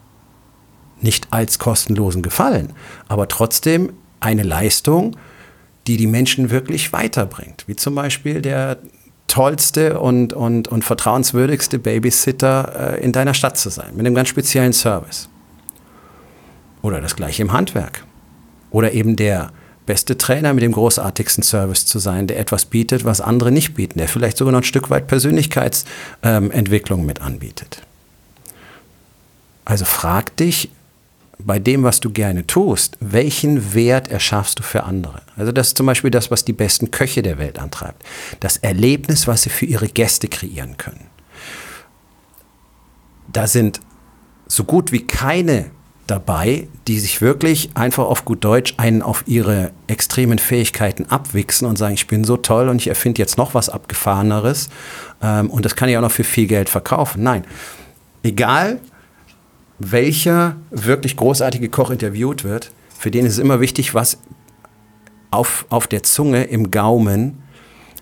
Nicht 1.01 1.27
als 1.31 1.59
kostenlosen 1.59 2.23
Gefallen, 2.23 2.73
aber 3.09 3.29
trotzdem 3.29 3.93
eine 4.21 4.43
Leistung, 4.43 5.17
die 5.87 5.97
die 5.97 6.07
Menschen 6.07 6.51
wirklich 6.51 6.93
weiterbringt. 6.93 7.65
Wie 7.67 7.77
zum 7.77 7.95
Beispiel 7.95 8.41
der 8.41 8.79
tollste 9.35 9.99
und, 9.99 10.33
und, 10.33 10.69
und 10.69 10.85
vertrauenswürdigste 10.85 11.81
Babysitter 11.81 12.95
äh, 12.95 13.03
in 13.03 13.11
deiner 13.11 13.35
Stadt 13.35 13.59
zu 13.59 13.69
sein, 13.69 13.97
mit 13.97 14.07
einem 14.07 14.15
ganz 14.15 14.29
speziellen 14.29 14.73
Service. 14.73 15.29
Oder 16.83 17.01
das 17.01 17.17
gleiche 17.17 17.43
im 17.43 17.53
Handwerk. 17.53 18.05
Oder 18.71 18.93
eben 18.93 19.17
der 19.17 19.51
beste 19.87 20.17
Trainer 20.17 20.55
mit 20.55 20.63
dem 20.63 20.71
großartigsten 20.71 21.43
Service 21.43 21.85
zu 21.85 21.99
sein, 21.99 22.29
der 22.29 22.39
etwas 22.39 22.65
bietet, 22.65 23.05
was 23.05 23.21
andere 23.21 23.51
nicht 23.51 23.75
bieten, 23.75 23.99
der 23.99 24.07
vielleicht 24.07 24.37
sogar 24.37 24.53
noch 24.53 24.61
ein 24.61 24.65
Stück 24.65 24.89
weit 24.89 25.09
Persönlichkeitsentwicklung 25.09 27.01
ähm, 27.01 27.07
mit 27.07 27.21
anbietet. 27.21 27.83
Also 29.65 29.85
frag 29.85 30.37
dich 30.37 30.71
bei 31.39 31.59
dem, 31.59 31.83
was 31.83 32.01
du 32.01 32.11
gerne 32.11 32.47
tust, 32.47 32.97
welchen 33.01 33.75
Wert 33.75 34.09
erschaffst 34.09 34.59
du 34.59 34.63
für 34.63 34.85
andere? 34.85 35.23
Also 35.37 35.53
das 35.53 35.69
ist 35.69 35.77
zum 35.77 35.87
Beispiel 35.87 36.11
das, 36.11 36.31
was 36.31 36.45
die 36.45 36.53
besten 36.53 36.91
Köche 36.91 37.23
der 37.23 37.39
Welt 37.39 37.59
antreibt. 37.59 38.03
Das 38.41 38.57
Erlebnis, 38.59 39.27
was 39.27 39.43
sie 39.43 39.51
für 39.51 39.67
ihre 39.67 39.89
Gäste 39.89 40.29
kreieren 40.29 40.77
können. 40.77 41.07
Da 43.33 43.47
sind 43.47 43.81
so 44.47 44.65
gut 44.65 44.93
wie 44.93 45.07
keine 45.07 45.71
dabei, 46.07 46.69
die 46.87 47.01
sich 47.01 47.23
wirklich 47.23 47.71
einfach 47.75 48.05
auf 48.05 48.25
gut 48.25 48.45
Deutsch 48.45 48.75
einen 48.77 49.03
auf 49.03 49.25
ihre 49.27 49.73
extremen 49.87 50.39
Fähigkeiten 50.39 51.07
abwichsen 51.07 51.67
und 51.67 51.79
sagen, 51.79 51.95
ich 51.95 52.07
bin 52.07 52.25
so 52.25 52.37
toll 52.37 52.69
und 52.69 52.77
ich 52.77 52.89
erfinde 52.89 53.21
jetzt 53.21 53.39
noch 53.39 53.55
was 53.55 53.71
Abgefahreneres 53.71 54.69
ähm, 55.23 55.51
und 55.51 55.65
das 55.65 55.77
kann 55.77 55.89
ich 55.89 55.97
auch 55.97 56.03
noch 56.03 56.13
für 56.13 56.25
viel 56.25 56.47
Geld 56.47 56.69
verkaufen. 56.69 57.23
Nein, 57.23 57.45
egal 58.23 58.81
welcher 59.79 60.57
wirklich 60.71 61.17
großartige 61.17 61.69
Koch 61.69 61.91
interviewt 61.91 62.45
wird, 62.45 62.71
für 62.99 63.11
den 63.11 63.27
ist 63.27 63.35
es 63.35 63.39
immer 63.39 63.61
wichtig, 63.61 63.95
was 63.95 64.19
auf, 65.31 65.67
auf 65.69 65.87
der 65.87 66.03
Zunge, 66.03 66.45
im 66.45 66.71
Gaumen 66.71 67.43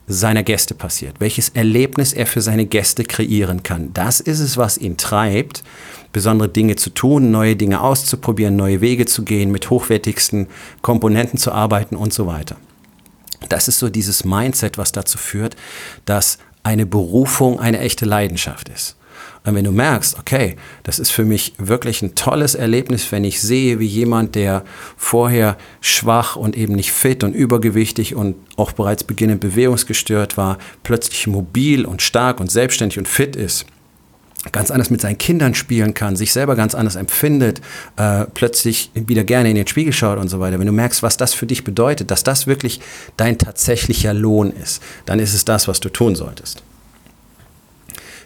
seiner 0.07 0.43
Gäste 0.43 0.75
passiert, 0.75 1.17
welches 1.21 1.51
Erlebnis 1.51 2.13
er 2.13 2.27
für 2.27 2.41
seine 2.41 2.67
Gäste 2.67 3.05
kreieren 3.05 3.63
kann. 3.63 3.93
Das 3.95 4.21
ist 4.21 4.41
es, 4.41 4.57
was 4.57 4.77
ihn 4.77 4.97
treibt, 4.97 5.63
besondere 6.13 6.49
Dinge 6.49 6.77
zu 6.77 6.91
tun, 6.91 7.31
neue 7.31 7.57
Dinge 7.57 7.81
auszuprobieren, 7.81 8.57
neue 8.57 8.81
Wege 8.81 9.07
zu 9.07 9.23
gehen, 9.23 9.51
mit 9.51 9.71
hochwertigsten 9.71 10.49
Komponenten 10.83 11.39
zu 11.39 11.53
arbeiten 11.53 11.97
und 11.97 12.13
so 12.13 12.27
weiter. 12.27 12.57
Das 13.49 13.69
ist 13.69 13.79
so 13.79 13.89
dieses 13.89 14.25
Mindset, 14.25 14.77
was 14.79 14.93
dazu 14.93 15.19
führt, 15.19 15.57
dass 16.05 16.39
eine 16.63 16.87
Berufung 16.87 17.59
eine 17.59 17.79
echte 17.79 18.05
Leidenschaft 18.05 18.69
ist. 18.69 18.97
Und 19.45 19.55
wenn 19.55 19.65
du 19.65 19.73
merkst, 19.73 20.19
okay, 20.19 20.57
das 20.85 20.99
ist 20.99 21.11
für 21.11 21.25
mich 21.25 21.55
wirklich 21.59 22.03
ein 22.03 22.15
tolles 22.15 22.55
Erlebnis, 22.55 23.11
wenn 23.11 23.25
ich 23.25 23.41
sehe, 23.41 23.79
wie 23.81 23.87
jemand, 23.87 24.35
der 24.35 24.65
vorher 24.97 25.57
schwach 25.81 26.37
und 26.37 26.57
eben 26.57 26.75
nicht 26.75 26.93
fit 26.93 27.25
und 27.25 27.35
übergewichtig 27.35 28.15
und 28.15 28.37
auch 28.57 28.73
bereits 28.73 29.05
beginnend 29.05 29.41
bewegungsgestört 29.41 30.37
war, 30.37 30.59
plötzlich 30.83 31.27
mobil 31.27 31.85
und 31.85 32.03
stark 32.03 32.41
und 32.41 32.51
selbstständig 32.51 32.99
und 32.99 33.09
fit 33.09 33.35
ist 33.37 33.67
ganz 34.51 34.73
anders 34.73 34.91
mit 34.91 35.01
seinen 35.01 35.19
Kindern 35.19 35.55
spielen 35.55 35.95
kann, 35.95 36.17
sich 36.17 36.33
selber 36.33 36.57
ganz 36.57 36.75
anders 36.75 36.97
empfindet, 36.97 37.61
äh, 37.97 38.25
plötzlich 38.35 38.91
wieder 38.95 39.23
gerne 39.23 39.51
in 39.51 39.55
den 39.55 39.69
Spiegel 39.69 39.93
schaut 39.93 40.19
und 40.19 40.29
so 40.29 40.41
weiter. 40.41 40.59
Wenn 40.59 40.67
du 40.67 40.73
merkst, 40.73 41.03
was 41.05 41.17
das 41.17 41.33
für 41.33 41.47
dich 41.47 41.63
bedeutet, 41.63 42.11
dass 42.11 42.25
das 42.25 42.49
wirklich 42.49 42.81
dein 43.17 43.39
tatsächlicher 43.39 44.13
Lohn 44.15 44.51
ist, 44.51 44.83
dann 45.07 45.21
ist 45.21 45.35
es 45.35 45.45
das, 45.45 45.69
was 45.69 45.79
du 45.79 45.91
tun 45.91 46.17
solltest 46.17 46.65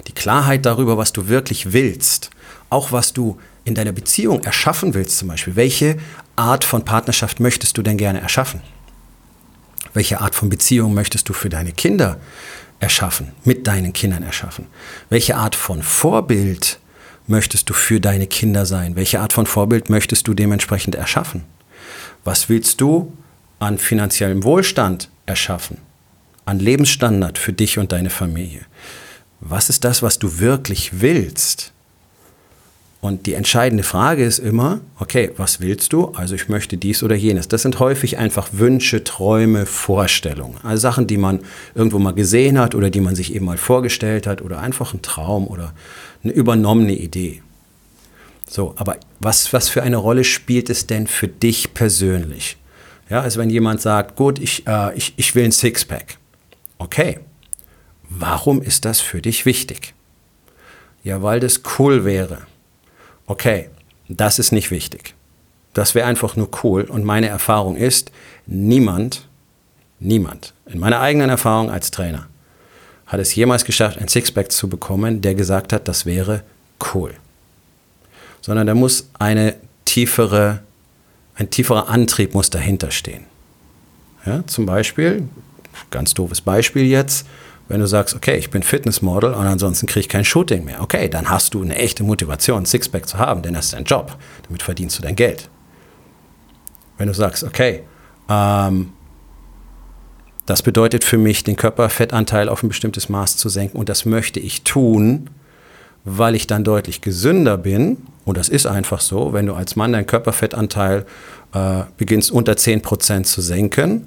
die 0.07 0.13
Klarheit 0.13 0.67
darüber, 0.67 0.97
was 0.97 1.13
du 1.13 1.29
wirklich 1.29 1.73
willst, 1.73 2.31
auch 2.71 2.93
was 2.93 3.13
du 3.13 3.39
in 3.65 3.75
deiner 3.75 3.93
Beziehung 3.93 4.43
erschaffen 4.45 4.95
willst 4.95 5.19
zum 5.19 5.29
Beispiel. 5.29 5.57
Welche 5.57 5.97
Art 6.37 6.65
von 6.65 6.85
Partnerschaft 6.85 7.41
möchtest 7.41 7.77
du 7.77 7.83
denn 7.83 7.97
gerne 7.97 8.21
erschaffen? 8.21 8.61
Welche 9.93 10.21
Art 10.21 10.35
von 10.35 10.49
Beziehung 10.49 10.95
möchtest 10.95 11.29
du 11.29 11.33
für 11.33 11.49
deine 11.49 11.73
Kinder 11.73 12.21
erschaffen, 12.81 13.33
mit 13.45 13.67
deinen 13.67 13.93
Kindern 13.93 14.23
erschaffen? 14.23 14.67
Welche 15.09 15.37
Art 15.37 15.55
von 15.55 15.83
Vorbild 15.83 16.79
möchtest 17.27 17.69
du 17.71 17.75
für 17.75 18.01
deine 18.01 18.27
Kinder 18.27 18.67
sein? 18.67 18.95
Welche 18.97 19.21
Art 19.21 19.33
von 19.33 19.47
Vorbild 19.47 19.91
möchtest 19.91 20.29
du 20.29 20.35
dementsprechend 20.35 20.95
erschaffen? 20.95 21.45
Was 22.25 22.49
willst 22.49 22.81
du 22.81 23.13
an 23.59 23.79
finanziellem 23.79 24.45
Wohlstand 24.45 25.11
erschaffen? 25.27 25.79
An 26.45 26.59
Lebensstandard 26.61 27.39
für 27.39 27.53
dich 27.53 27.79
und 27.79 27.91
deine 27.93 28.11
Familie? 28.11 28.61
Was 29.41 29.69
ist 29.69 29.85
das, 29.85 30.03
was 30.03 30.19
du 30.19 30.39
wirklich 30.39 31.01
willst? 31.01 31.73
Und 33.01 33.27
die 33.27 33.35
entscheidende 33.35 33.85
Frage 33.85 34.25
ist 34.25 34.39
immer, 34.39 34.81
okay, 34.99 35.31
was 35.37 35.61
willst 35.61 35.93
du? 35.93 36.07
Also 36.17 36.35
ich 36.35 36.49
möchte 36.49 36.77
dies 36.77 37.03
oder 37.03 37.15
jenes. 37.15 37.47
Das 37.47 37.63
sind 37.63 37.79
häufig 37.79 38.19
einfach 38.19 38.49
Wünsche, 38.53 39.05
Träume, 39.05 39.67
Vorstellungen. 39.67 40.57
Also 40.63 40.81
Sachen, 40.81 41.07
die 41.07 41.19
man 41.19 41.41
irgendwo 41.75 41.99
mal 41.99 42.15
gesehen 42.15 42.59
hat 42.59 42.75
oder 42.75 42.91
die 42.91 43.01
man 43.01 43.15
sich 43.15 43.35
eben 43.35 43.45
mal 43.45 43.59
vorgestellt 43.59 44.27
hat 44.27 44.43
oder 44.43 44.61
einfach 44.61 44.93
ein 44.93 45.03
Traum 45.03 45.47
oder 45.47 45.73
eine 46.25 46.33
übernommene 46.33 46.95
Idee. 46.95 47.43
So, 48.49 48.75
aber 48.77 48.97
was, 49.21 49.53
was 49.53 49.69
für 49.69 49.83
eine 49.83 49.99
Rolle 49.99 50.25
spielt 50.25 50.71
es 50.71 50.87
denn 50.87 51.07
für 51.07 51.29
dich 51.29 51.75
persönlich? 51.75 52.57
Ja, 53.09 53.21
also 53.21 53.39
wenn 53.39 53.51
jemand 53.51 53.81
sagt, 53.81 54.17
gut, 54.17 54.39
ich, 54.39 54.67
äh, 54.67 54.97
ich, 54.97 55.15
ich 55.17 55.35
will 55.35 55.45
ein 55.45 55.53
Sixpack. 55.53 56.19
Okay, 56.79 57.21
Warum 58.09 58.63
ist 58.63 58.85
das 58.85 59.01
für 59.01 59.21
dich 59.21 59.47
wichtig? 59.47 59.95
Ja, 61.03 61.23
weil 61.23 61.41
das 61.41 61.63
cool 61.79 62.05
wäre. 62.05 62.43
Okay, 63.27 63.71
das 64.09 64.39
ist 64.39 64.53
nicht 64.53 64.71
wichtig. 64.71 65.15
Das 65.75 65.95
wäre 65.95 66.07
einfach 66.07 66.37
nur 66.37 66.49
cool. 66.63 66.85
Und 66.85 67.05
meine 67.05 67.29
Erfahrung 67.29 67.77
ist, 67.77 68.11
niemand, 68.47 69.29
niemand, 69.99 70.55
in 70.67 70.79
meiner 70.79 71.01
eigenen 71.01 71.31
Erfahrung 71.31 71.71
als 71.71 71.91
Trainer, 71.91 72.27
hat 73.07 73.21
es 73.21 73.35
jemals 73.35 73.65
geschafft, 73.65 73.99
ein 73.99 74.09
Sixpack 74.09 74.51
zu 74.51 74.69
bekommen, 74.69 75.21
der 75.21 75.35
gesagt 75.35 75.73
hat, 75.73 75.87
das 75.87 76.07
wäre 76.07 76.43
cool. 76.95 77.15
Sondern 78.41 78.67
da 78.67 78.75
muss 78.75 79.09
eine 79.19 79.55
tiefere, 79.85 80.61
ein 81.35 81.51
tieferer 81.51 81.89
Antrieb 81.89 82.35
muss 82.35 82.51
dahinter 82.51 82.91
stehen. 82.91 83.25
Ja, 84.25 84.45
zum 84.47 84.67
Beispiel, 84.67 85.29
ganz 85.91 86.15
doofes 86.15 86.41
Beispiel 86.41 86.85
jetzt, 86.85 87.27
wenn 87.69 87.81
du 87.81 87.87
sagst, 87.87 88.15
okay, 88.15 88.37
ich 88.37 88.51
bin 88.51 88.63
Fitnessmodel 88.63 89.35
und 89.35 89.47
ansonsten 89.47 89.87
kriege 89.87 90.01
ich 90.01 90.09
kein 90.09 90.25
Shooting 90.25 90.65
mehr, 90.65 90.83
okay, 90.83 91.09
dann 91.09 91.29
hast 91.29 91.55
du 91.55 91.63
eine 91.63 91.77
echte 91.77 92.05
Motivation, 92.05 92.65
Sixpack 92.65 93.09
zu 93.09 93.19
haben, 93.19 93.43
denn 93.43 93.55
das 93.55 93.67
ist 93.67 93.75
dein 93.75 93.85
Job. 93.85 94.17
Damit 94.47 94.63
verdienst 94.63 94.99
du 94.99 95.03
dein 95.03 95.17
Geld. 95.17 95.49
Wenn 96.97 97.09
du 97.09 97.15
sagst, 97.15 97.43
okay, 97.43 97.83
ähm, 98.29 98.93
das 100.47 100.63
bedeutet 100.63 101.03
für 101.03 101.19
mich, 101.19 101.43
den 101.43 101.57
Körperfettanteil 101.57 102.49
auf 102.49 102.63
ein 102.63 102.69
bestimmtes 102.69 103.09
Maß 103.09 103.37
zu 103.37 103.49
senken 103.49 103.79
und 103.79 103.89
das 103.89 104.05
möchte 104.05 104.39
ich 104.39 104.63
tun, 104.63 105.31
weil 106.05 106.37
ich 106.37 106.47
dann 106.47 106.63
deutlich 106.63 107.01
gesünder 107.01 107.59
bin. 107.59 108.07
Und 108.25 108.39
das 108.39 108.49
ist 108.49 108.67
einfach 108.67 109.01
so, 109.01 109.33
wenn 109.33 109.47
du 109.47 109.55
als 109.55 109.75
Mann 109.75 109.93
deinen 109.93 110.07
Körperfettanteil 110.07 111.05
äh, 111.53 111.83
beginnst 111.97 112.31
unter 112.31 112.53
10% 112.53 113.25
zu 113.25 113.41
senken, 113.41 114.07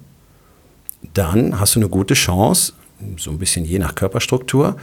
dann 1.13 1.59
hast 1.59 1.75
du 1.75 1.81
eine 1.81 1.89
gute 1.89 2.13
Chance, 2.13 2.73
so 3.17 3.31
ein 3.31 3.39
bisschen 3.39 3.65
je 3.65 3.79
nach 3.79 3.95
Körperstruktur, 3.95 4.75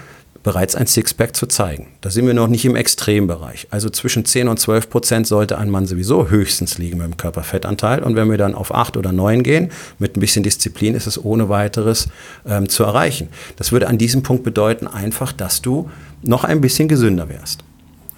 bereits 0.46 0.76
ein 0.76 0.86
Sixpack 0.86 1.34
zu 1.34 1.46
zeigen. 1.46 1.88
Da 2.02 2.10
sind 2.10 2.24
wir 2.24 2.32
noch 2.32 2.46
nicht 2.46 2.64
im 2.64 2.76
Extrembereich. 2.76 3.66
Also 3.70 3.90
zwischen 3.90 4.24
10 4.24 4.46
und 4.46 4.60
12 4.60 4.88
Prozent 4.88 5.26
sollte 5.26 5.58
ein 5.58 5.70
Mann 5.70 5.86
sowieso 5.86 6.28
höchstens 6.28 6.78
liegen 6.78 7.00
dem 7.00 7.16
Körperfettanteil. 7.16 8.00
Und 8.00 8.14
wenn 8.14 8.30
wir 8.30 8.38
dann 8.38 8.54
auf 8.54 8.72
8 8.72 8.96
oder 8.96 9.10
9 9.10 9.42
gehen, 9.42 9.72
mit 9.98 10.16
ein 10.16 10.20
bisschen 10.20 10.44
Disziplin 10.44 10.94
ist 10.94 11.08
es 11.08 11.22
ohne 11.22 11.48
weiteres 11.48 12.06
ähm, 12.46 12.68
zu 12.68 12.84
erreichen. 12.84 13.28
Das 13.56 13.72
würde 13.72 13.88
an 13.88 13.98
diesem 13.98 14.22
Punkt 14.22 14.44
bedeuten 14.44 14.86
einfach, 14.86 15.32
dass 15.32 15.62
du 15.62 15.90
noch 16.22 16.44
ein 16.44 16.60
bisschen 16.60 16.86
gesünder 16.86 17.28
wärst. 17.28 17.64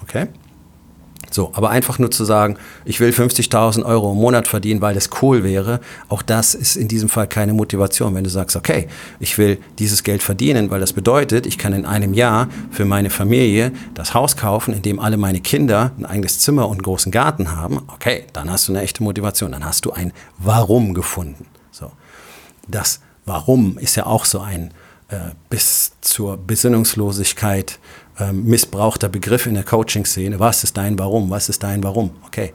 Okay? 0.02 0.26
So, 1.30 1.50
aber 1.54 1.70
einfach 1.70 1.98
nur 1.98 2.10
zu 2.10 2.24
sagen, 2.24 2.56
ich 2.84 3.00
will 3.00 3.10
50.000 3.10 3.84
Euro 3.84 4.12
im 4.12 4.18
Monat 4.18 4.48
verdienen, 4.48 4.80
weil 4.80 4.94
das 4.94 5.10
cool 5.22 5.44
wäre, 5.44 5.80
auch 6.08 6.22
das 6.22 6.54
ist 6.54 6.76
in 6.76 6.88
diesem 6.88 7.08
Fall 7.08 7.26
keine 7.26 7.52
Motivation. 7.52 8.14
Wenn 8.14 8.24
du 8.24 8.30
sagst, 8.30 8.56
okay, 8.56 8.88
ich 9.20 9.36
will 9.38 9.58
dieses 9.78 10.02
Geld 10.02 10.22
verdienen, 10.22 10.70
weil 10.70 10.80
das 10.80 10.92
bedeutet, 10.92 11.46
ich 11.46 11.58
kann 11.58 11.72
in 11.72 11.84
einem 11.84 12.14
Jahr 12.14 12.48
für 12.70 12.84
meine 12.84 13.10
Familie 13.10 13.72
das 13.94 14.14
Haus 14.14 14.36
kaufen, 14.36 14.72
in 14.72 14.82
dem 14.82 15.00
alle 15.00 15.16
meine 15.16 15.40
Kinder 15.40 15.92
ein 15.98 16.06
eigenes 16.06 16.38
Zimmer 16.38 16.66
und 16.66 16.76
einen 16.76 16.82
großen 16.82 17.12
Garten 17.12 17.54
haben, 17.56 17.80
okay, 17.88 18.24
dann 18.32 18.50
hast 18.50 18.68
du 18.68 18.72
eine 18.72 18.82
echte 18.82 19.02
Motivation, 19.02 19.52
dann 19.52 19.64
hast 19.64 19.84
du 19.84 19.92
ein 19.92 20.12
Warum 20.38 20.94
gefunden. 20.94 21.46
So, 21.70 21.92
das 22.66 23.00
Warum 23.26 23.76
ist 23.76 23.96
ja 23.96 24.06
auch 24.06 24.24
so 24.24 24.40
ein 24.40 24.72
äh, 25.08 25.30
bis 25.48 25.92
zur 26.02 26.36
Besinnungslosigkeit 26.36 27.78
ähm, 28.18 28.44
missbrauchter 28.44 29.08
Begriff 29.08 29.46
in 29.46 29.54
der 29.54 29.64
Coaching-Szene. 29.64 30.40
Was 30.40 30.64
ist 30.64 30.76
dein 30.76 30.98
Warum? 30.98 31.30
Was 31.30 31.48
ist 31.48 31.62
dein 31.62 31.82
Warum? 31.82 32.10
Okay. 32.26 32.52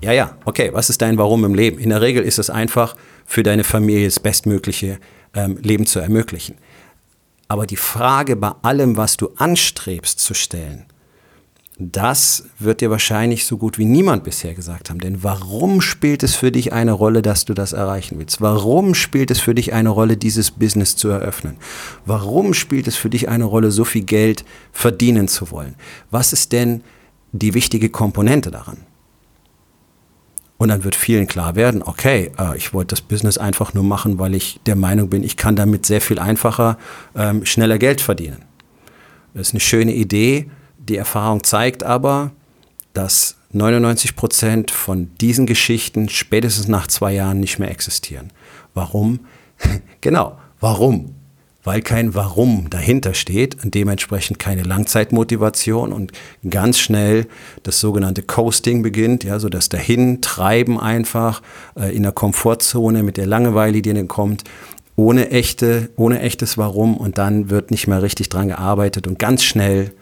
Ja, 0.00 0.12
ja, 0.12 0.36
okay, 0.44 0.70
was 0.72 0.90
ist 0.90 1.00
dein 1.00 1.16
Warum 1.16 1.44
im 1.44 1.54
Leben? 1.54 1.78
In 1.78 1.90
der 1.90 2.00
Regel 2.00 2.24
ist 2.24 2.38
es 2.38 2.50
einfach, 2.50 2.96
für 3.24 3.44
deine 3.44 3.62
Familie 3.62 4.06
das 4.06 4.18
bestmögliche 4.18 4.98
ähm, 5.32 5.58
Leben 5.62 5.86
zu 5.86 6.00
ermöglichen. 6.00 6.56
Aber 7.46 7.66
die 7.66 7.76
Frage 7.76 8.34
bei 8.34 8.52
allem, 8.62 8.96
was 8.96 9.16
du 9.16 9.30
anstrebst 9.36 10.18
zu 10.18 10.34
stellen, 10.34 10.86
das 11.90 12.44
wird 12.58 12.80
dir 12.80 12.90
wahrscheinlich 12.90 13.46
so 13.46 13.58
gut 13.58 13.78
wie 13.78 13.84
niemand 13.84 14.22
bisher 14.24 14.54
gesagt 14.54 14.90
haben. 14.90 15.00
Denn 15.00 15.24
warum 15.24 15.80
spielt 15.80 16.22
es 16.22 16.34
für 16.34 16.52
dich 16.52 16.72
eine 16.72 16.92
Rolle, 16.92 17.22
dass 17.22 17.44
du 17.44 17.54
das 17.54 17.72
erreichen 17.72 18.18
willst? 18.18 18.40
Warum 18.40 18.94
spielt 18.94 19.30
es 19.30 19.40
für 19.40 19.54
dich 19.54 19.72
eine 19.72 19.88
Rolle, 19.88 20.16
dieses 20.16 20.50
Business 20.50 20.94
zu 20.96 21.08
eröffnen? 21.08 21.56
Warum 22.06 22.54
spielt 22.54 22.86
es 22.86 22.96
für 22.96 23.10
dich 23.10 23.28
eine 23.28 23.44
Rolle, 23.44 23.70
so 23.70 23.84
viel 23.84 24.04
Geld 24.04 24.44
verdienen 24.70 25.28
zu 25.28 25.50
wollen? 25.50 25.74
Was 26.10 26.32
ist 26.32 26.52
denn 26.52 26.82
die 27.32 27.54
wichtige 27.54 27.88
Komponente 27.88 28.50
daran? 28.50 28.78
Und 30.58 30.68
dann 30.68 30.84
wird 30.84 30.94
vielen 30.94 31.26
klar 31.26 31.56
werden, 31.56 31.82
okay, 31.82 32.30
äh, 32.38 32.56
ich 32.56 32.72
wollte 32.72 32.92
das 32.92 33.00
Business 33.00 33.36
einfach 33.36 33.74
nur 33.74 33.82
machen, 33.82 34.20
weil 34.20 34.34
ich 34.34 34.60
der 34.66 34.76
Meinung 34.76 35.08
bin, 35.08 35.24
ich 35.24 35.36
kann 35.36 35.56
damit 35.56 35.86
sehr 35.86 36.00
viel 36.00 36.20
einfacher, 36.20 36.78
ähm, 37.16 37.44
schneller 37.44 37.78
Geld 37.78 38.00
verdienen. 38.00 38.44
Das 39.34 39.48
ist 39.48 39.54
eine 39.54 39.60
schöne 39.60 39.92
Idee, 39.92 40.48
die 40.88 40.96
Erfahrung 40.96 41.44
zeigt 41.44 41.84
aber, 41.84 42.32
dass 42.92 43.36
99 43.52 44.16
Prozent 44.16 44.70
von 44.70 45.10
diesen 45.20 45.46
Geschichten 45.46 46.08
spätestens 46.08 46.68
nach 46.68 46.86
zwei 46.86 47.12
Jahren 47.12 47.40
nicht 47.40 47.58
mehr 47.58 47.70
existieren. 47.70 48.30
Warum? 48.74 49.20
genau, 50.00 50.38
warum? 50.60 51.14
Weil 51.64 51.80
kein 51.80 52.14
Warum 52.16 52.70
dahinter 52.70 53.14
steht 53.14 53.62
und 53.62 53.74
dementsprechend 53.74 54.40
keine 54.40 54.64
Langzeitmotivation 54.64 55.92
und 55.92 56.10
ganz 56.48 56.80
schnell 56.80 57.28
das 57.62 57.78
sogenannte 57.78 58.22
Coasting 58.22 58.82
beginnt, 58.82 59.22
ja, 59.22 59.38
so 59.38 59.48
das 59.48 59.68
Dahintreiben 59.68 60.80
einfach 60.80 61.40
äh, 61.78 61.94
in 61.94 62.02
der 62.02 62.10
Komfortzone 62.10 63.04
mit 63.04 63.16
der 63.16 63.26
Langeweile, 63.26 63.80
die 63.80 63.92
dann 63.92 64.08
kommt, 64.08 64.42
ohne 64.96 65.30
echte, 65.30 65.90
ohne 65.96 66.20
echtes 66.20 66.58
Warum 66.58 66.96
und 66.96 67.18
dann 67.18 67.48
wird 67.48 67.70
nicht 67.70 67.86
mehr 67.86 68.02
richtig 68.02 68.28
dran 68.28 68.48
gearbeitet 68.48 69.06
und 69.06 69.20
ganz 69.20 69.44
schnell 69.44 69.92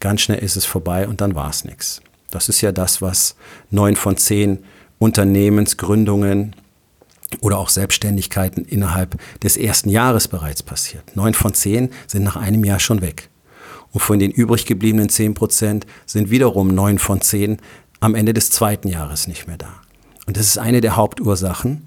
Ganz 0.00 0.20
schnell 0.20 0.38
ist 0.38 0.56
es 0.56 0.64
vorbei 0.64 1.08
und 1.08 1.20
dann 1.20 1.34
war 1.34 1.50
es 1.50 1.64
nichts. 1.64 2.00
Das 2.30 2.48
ist 2.48 2.60
ja 2.60 2.72
das, 2.72 3.00
was 3.00 3.36
neun 3.70 3.96
von 3.96 4.16
zehn 4.16 4.64
Unternehmensgründungen 4.98 6.56
oder 7.40 7.58
auch 7.58 7.68
Selbstständigkeiten 7.68 8.64
innerhalb 8.64 9.20
des 9.42 9.56
ersten 9.56 9.88
Jahres 9.88 10.28
bereits 10.28 10.62
passiert. 10.62 11.16
Neun 11.16 11.34
von 11.34 11.54
zehn 11.54 11.90
sind 12.06 12.22
nach 12.22 12.36
einem 12.36 12.64
Jahr 12.64 12.80
schon 12.80 13.00
weg. 13.00 13.30
Und 13.92 14.00
von 14.00 14.18
den 14.18 14.30
übrig 14.30 14.66
gebliebenen 14.66 15.08
zehn 15.08 15.34
Prozent 15.34 15.86
sind 16.06 16.30
wiederum 16.30 16.68
neun 16.68 16.98
von 16.98 17.20
zehn 17.20 17.58
am 18.00 18.14
Ende 18.14 18.34
des 18.34 18.50
zweiten 18.50 18.88
Jahres 18.88 19.28
nicht 19.28 19.46
mehr 19.46 19.56
da. 19.56 19.72
Und 20.26 20.36
das 20.36 20.46
ist 20.46 20.58
eine 20.58 20.80
der 20.80 20.96
Hauptursachen, 20.96 21.86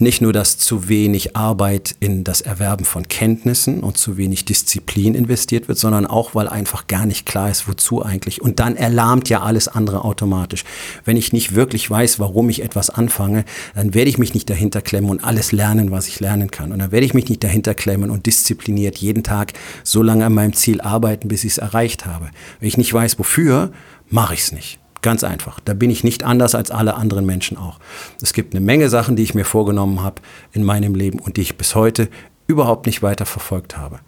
nicht 0.00 0.22
nur, 0.22 0.32
dass 0.32 0.58
zu 0.58 0.88
wenig 0.88 1.34
Arbeit 1.36 1.96
in 1.98 2.22
das 2.22 2.40
Erwerben 2.40 2.84
von 2.84 3.08
Kenntnissen 3.08 3.80
und 3.80 3.98
zu 3.98 4.16
wenig 4.16 4.44
Disziplin 4.44 5.16
investiert 5.16 5.66
wird, 5.66 5.76
sondern 5.76 6.06
auch, 6.06 6.36
weil 6.36 6.48
einfach 6.48 6.86
gar 6.86 7.04
nicht 7.04 7.26
klar 7.26 7.50
ist, 7.50 7.66
wozu 7.66 8.04
eigentlich. 8.04 8.40
Und 8.40 8.60
dann 8.60 8.76
erlahmt 8.76 9.28
ja 9.28 9.42
alles 9.42 9.66
andere 9.66 10.04
automatisch. 10.04 10.64
Wenn 11.04 11.16
ich 11.16 11.32
nicht 11.32 11.56
wirklich 11.56 11.90
weiß, 11.90 12.20
warum 12.20 12.48
ich 12.48 12.62
etwas 12.62 12.90
anfange, 12.90 13.44
dann 13.74 13.92
werde 13.92 14.08
ich 14.08 14.18
mich 14.18 14.34
nicht 14.34 14.48
dahinter 14.48 14.82
klemmen 14.82 15.10
und 15.10 15.24
alles 15.24 15.50
lernen, 15.50 15.90
was 15.90 16.06
ich 16.06 16.20
lernen 16.20 16.52
kann. 16.52 16.70
Und 16.70 16.78
dann 16.78 16.92
werde 16.92 17.04
ich 17.04 17.14
mich 17.14 17.28
nicht 17.28 17.42
dahinter 17.42 17.74
klemmen 17.74 18.10
und 18.10 18.26
diszipliniert 18.26 18.98
jeden 18.98 19.24
Tag 19.24 19.52
so 19.82 20.00
lange 20.00 20.24
an 20.24 20.32
meinem 20.32 20.52
Ziel 20.52 20.80
arbeiten, 20.80 21.26
bis 21.26 21.42
ich 21.42 21.52
es 21.52 21.58
erreicht 21.58 22.06
habe. 22.06 22.30
Wenn 22.60 22.68
ich 22.68 22.78
nicht 22.78 22.94
weiß, 22.94 23.18
wofür, 23.18 23.72
mache 24.10 24.34
ich 24.34 24.40
es 24.40 24.52
nicht. 24.52 24.78
Ganz 25.02 25.22
einfach. 25.24 25.60
Da 25.60 25.74
bin 25.74 25.90
ich 25.90 26.02
nicht 26.02 26.24
anders 26.24 26.54
als 26.54 26.70
alle 26.70 26.94
anderen 26.94 27.24
Menschen 27.24 27.56
auch. 27.56 27.78
Es 28.20 28.32
gibt 28.32 28.54
eine 28.54 28.64
Menge 28.64 28.88
Sachen, 28.88 29.16
die 29.16 29.22
ich 29.22 29.34
mir 29.34 29.44
vorgenommen 29.44 30.02
habe 30.02 30.22
in 30.52 30.64
meinem 30.64 30.94
Leben 30.94 31.20
und 31.20 31.36
die 31.36 31.42
ich 31.42 31.56
bis 31.56 31.74
heute 31.74 32.08
überhaupt 32.46 32.86
nicht 32.86 33.02
weiter 33.02 33.26
verfolgt 33.26 33.76
habe. 33.76 34.00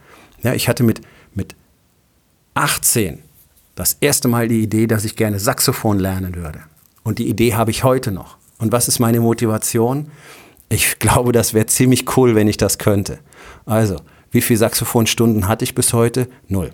Ja, 0.42 0.54
ich 0.54 0.68
hatte 0.68 0.82
mit, 0.82 1.00
mit 1.34 1.54
18 2.54 3.20
das 3.76 3.96
erste 4.00 4.28
Mal 4.28 4.48
die 4.48 4.62
Idee, 4.62 4.86
dass 4.86 5.04
ich 5.04 5.16
gerne 5.16 5.38
Saxophon 5.38 5.98
lernen 5.98 6.34
würde. 6.34 6.60
Und 7.02 7.18
die 7.18 7.28
Idee 7.28 7.54
habe 7.54 7.70
ich 7.70 7.84
heute 7.84 8.10
noch. 8.10 8.36
Und 8.58 8.72
was 8.72 8.88
ist 8.88 8.98
meine 8.98 9.20
Motivation? 9.20 10.10
Ich 10.68 10.98
glaube, 10.98 11.32
das 11.32 11.54
wäre 11.54 11.66
ziemlich 11.66 12.16
cool, 12.16 12.34
wenn 12.34 12.48
ich 12.48 12.56
das 12.56 12.78
könnte. 12.78 13.18
Also, 13.64 13.96
wie 14.30 14.40
viele 14.40 14.58
Saxophonstunden 14.58 15.48
hatte 15.48 15.64
ich 15.64 15.74
bis 15.74 15.92
heute? 15.92 16.28
Null. 16.48 16.72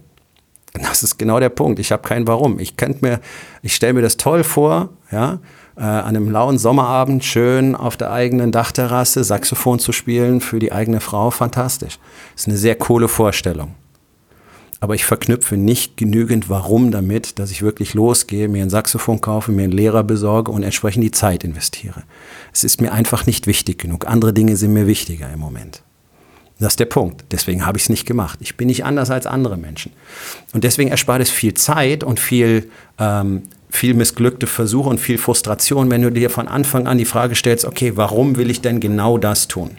Das 0.83 1.03
ist 1.03 1.19
genau 1.19 1.41
der 1.41 1.49
Punkt. 1.49 1.79
Ich 1.79 1.93
habe 1.93 2.03
kein 2.03 2.27
Warum. 2.27 2.59
Ich 2.59 2.77
könnte 2.77 3.05
mir, 3.05 3.21
ich 3.63 3.75
stelle 3.75 3.95
mir 3.95 4.03
das 4.03 4.17
toll 4.17 4.45
vor, 4.45 4.91
ja, 5.11 5.41
äh, 5.77 5.81
an 5.81 6.17
einem 6.17 6.31
lauen 6.31 6.59
Sommerabend 6.59 7.25
schön 7.25 7.75
auf 7.75 7.97
der 7.97 8.11
eigenen 8.13 8.53
Dachterrasse 8.53 9.25
Saxophon 9.25 9.79
zu 9.79 9.93
spielen 9.93 10.41
für 10.41 10.59
die 10.59 10.73
eigene 10.73 11.01
Frau. 11.01 11.31
Fantastisch. 11.31 11.99
Das 12.35 12.43
ist 12.43 12.49
eine 12.49 12.57
sehr 12.57 12.75
coole 12.75 13.09
Vorstellung. 13.09 13.75
Aber 14.81 14.95
ich 14.95 15.05
verknüpfe 15.05 15.57
nicht 15.57 15.97
genügend 15.97 16.51
Warum 16.51 16.91
damit, 16.91 17.39
dass 17.39 17.51
ich 17.51 17.63
wirklich 17.63 17.95
losgehe, 17.95 18.49
mir 18.49 18.63
ein 18.63 18.71
Saxophon 18.71 19.21
kaufe, 19.21 19.51
mir 19.51 19.65
einen 19.65 19.73
Lehrer 19.73 20.05
besorge 20.05 20.51
und 20.51 20.63
entsprechend 20.63 21.03
die 21.03 21.11
Zeit 21.11 21.45
investiere. 21.45 22.03
Es 22.53 22.63
ist 22.63 22.81
mir 22.81 22.93
einfach 22.93 23.27
nicht 23.27 23.47
wichtig 23.47 23.79
genug. 23.79 24.07
Andere 24.07 24.35
Dinge 24.35 24.57
sind 24.57 24.75
mir 24.75 24.87
wichtiger 24.87 25.33
im 25.33 25.41
Moment. 25.41 25.83
Das 26.59 26.73
ist 26.73 26.81
der 26.81 26.87
Punkt. 26.87 27.25
Deswegen 27.33 27.67
habe 27.67 27.77
ich 27.77 27.85
es 27.85 27.89
nicht 27.91 28.07
gemacht. 28.07 28.39
Ich 28.41 28.57
bin 28.57 28.69
nicht 28.69 28.85
anders 28.85 29.11
als 29.11 29.27
andere 29.27 29.57
Menschen. 29.57 29.93
Und 30.55 30.65
deswegen 30.65 30.91
erspart 30.91 31.21
es 31.21 31.31
viel 31.31 31.55
Zeit 31.55 32.03
und 32.03 32.19
viel, 32.19 32.71
ähm, 32.99 33.43
viel 33.69 33.93
missglückte 33.93 34.47
Versuche 34.47 34.89
und 34.89 34.99
viel 34.99 35.19
Frustration, 35.19 35.91
wenn 35.91 36.03
du 36.03 36.11
dir 36.11 36.31
von 36.31 36.49
Anfang 36.49 36.87
an 36.87 36.97
die 36.97 37.05
Frage 37.05 37.35
stellst, 37.35 37.67
okay, 37.67 37.93
warum 37.97 38.37
will 38.37 38.51
ich 38.51 38.63
denn 38.63 38.81
genau 38.81 39.19
das 39.19 39.49
tun? 39.49 39.73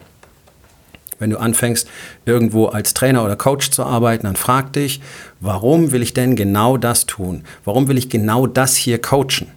Wenn 1.19 1.31
du 1.31 1.39
anfängst, 1.39 1.87
irgendwo 2.27 2.67
als 2.67 2.93
Trainer 2.93 3.25
oder 3.25 3.35
Coach 3.35 3.71
zu 3.71 3.83
arbeiten, 3.83 4.27
dann 4.27 4.35
frag 4.35 4.73
dich, 4.73 5.01
warum 5.39 5.91
will 5.91 6.03
ich 6.03 6.13
denn 6.13 6.35
genau 6.35 6.77
das 6.77 7.07
tun? 7.07 7.43
Warum 7.65 7.87
will 7.87 7.97
ich 7.97 8.09
genau 8.09 8.45
das 8.45 8.75
hier 8.75 9.01
coachen? 9.01 9.47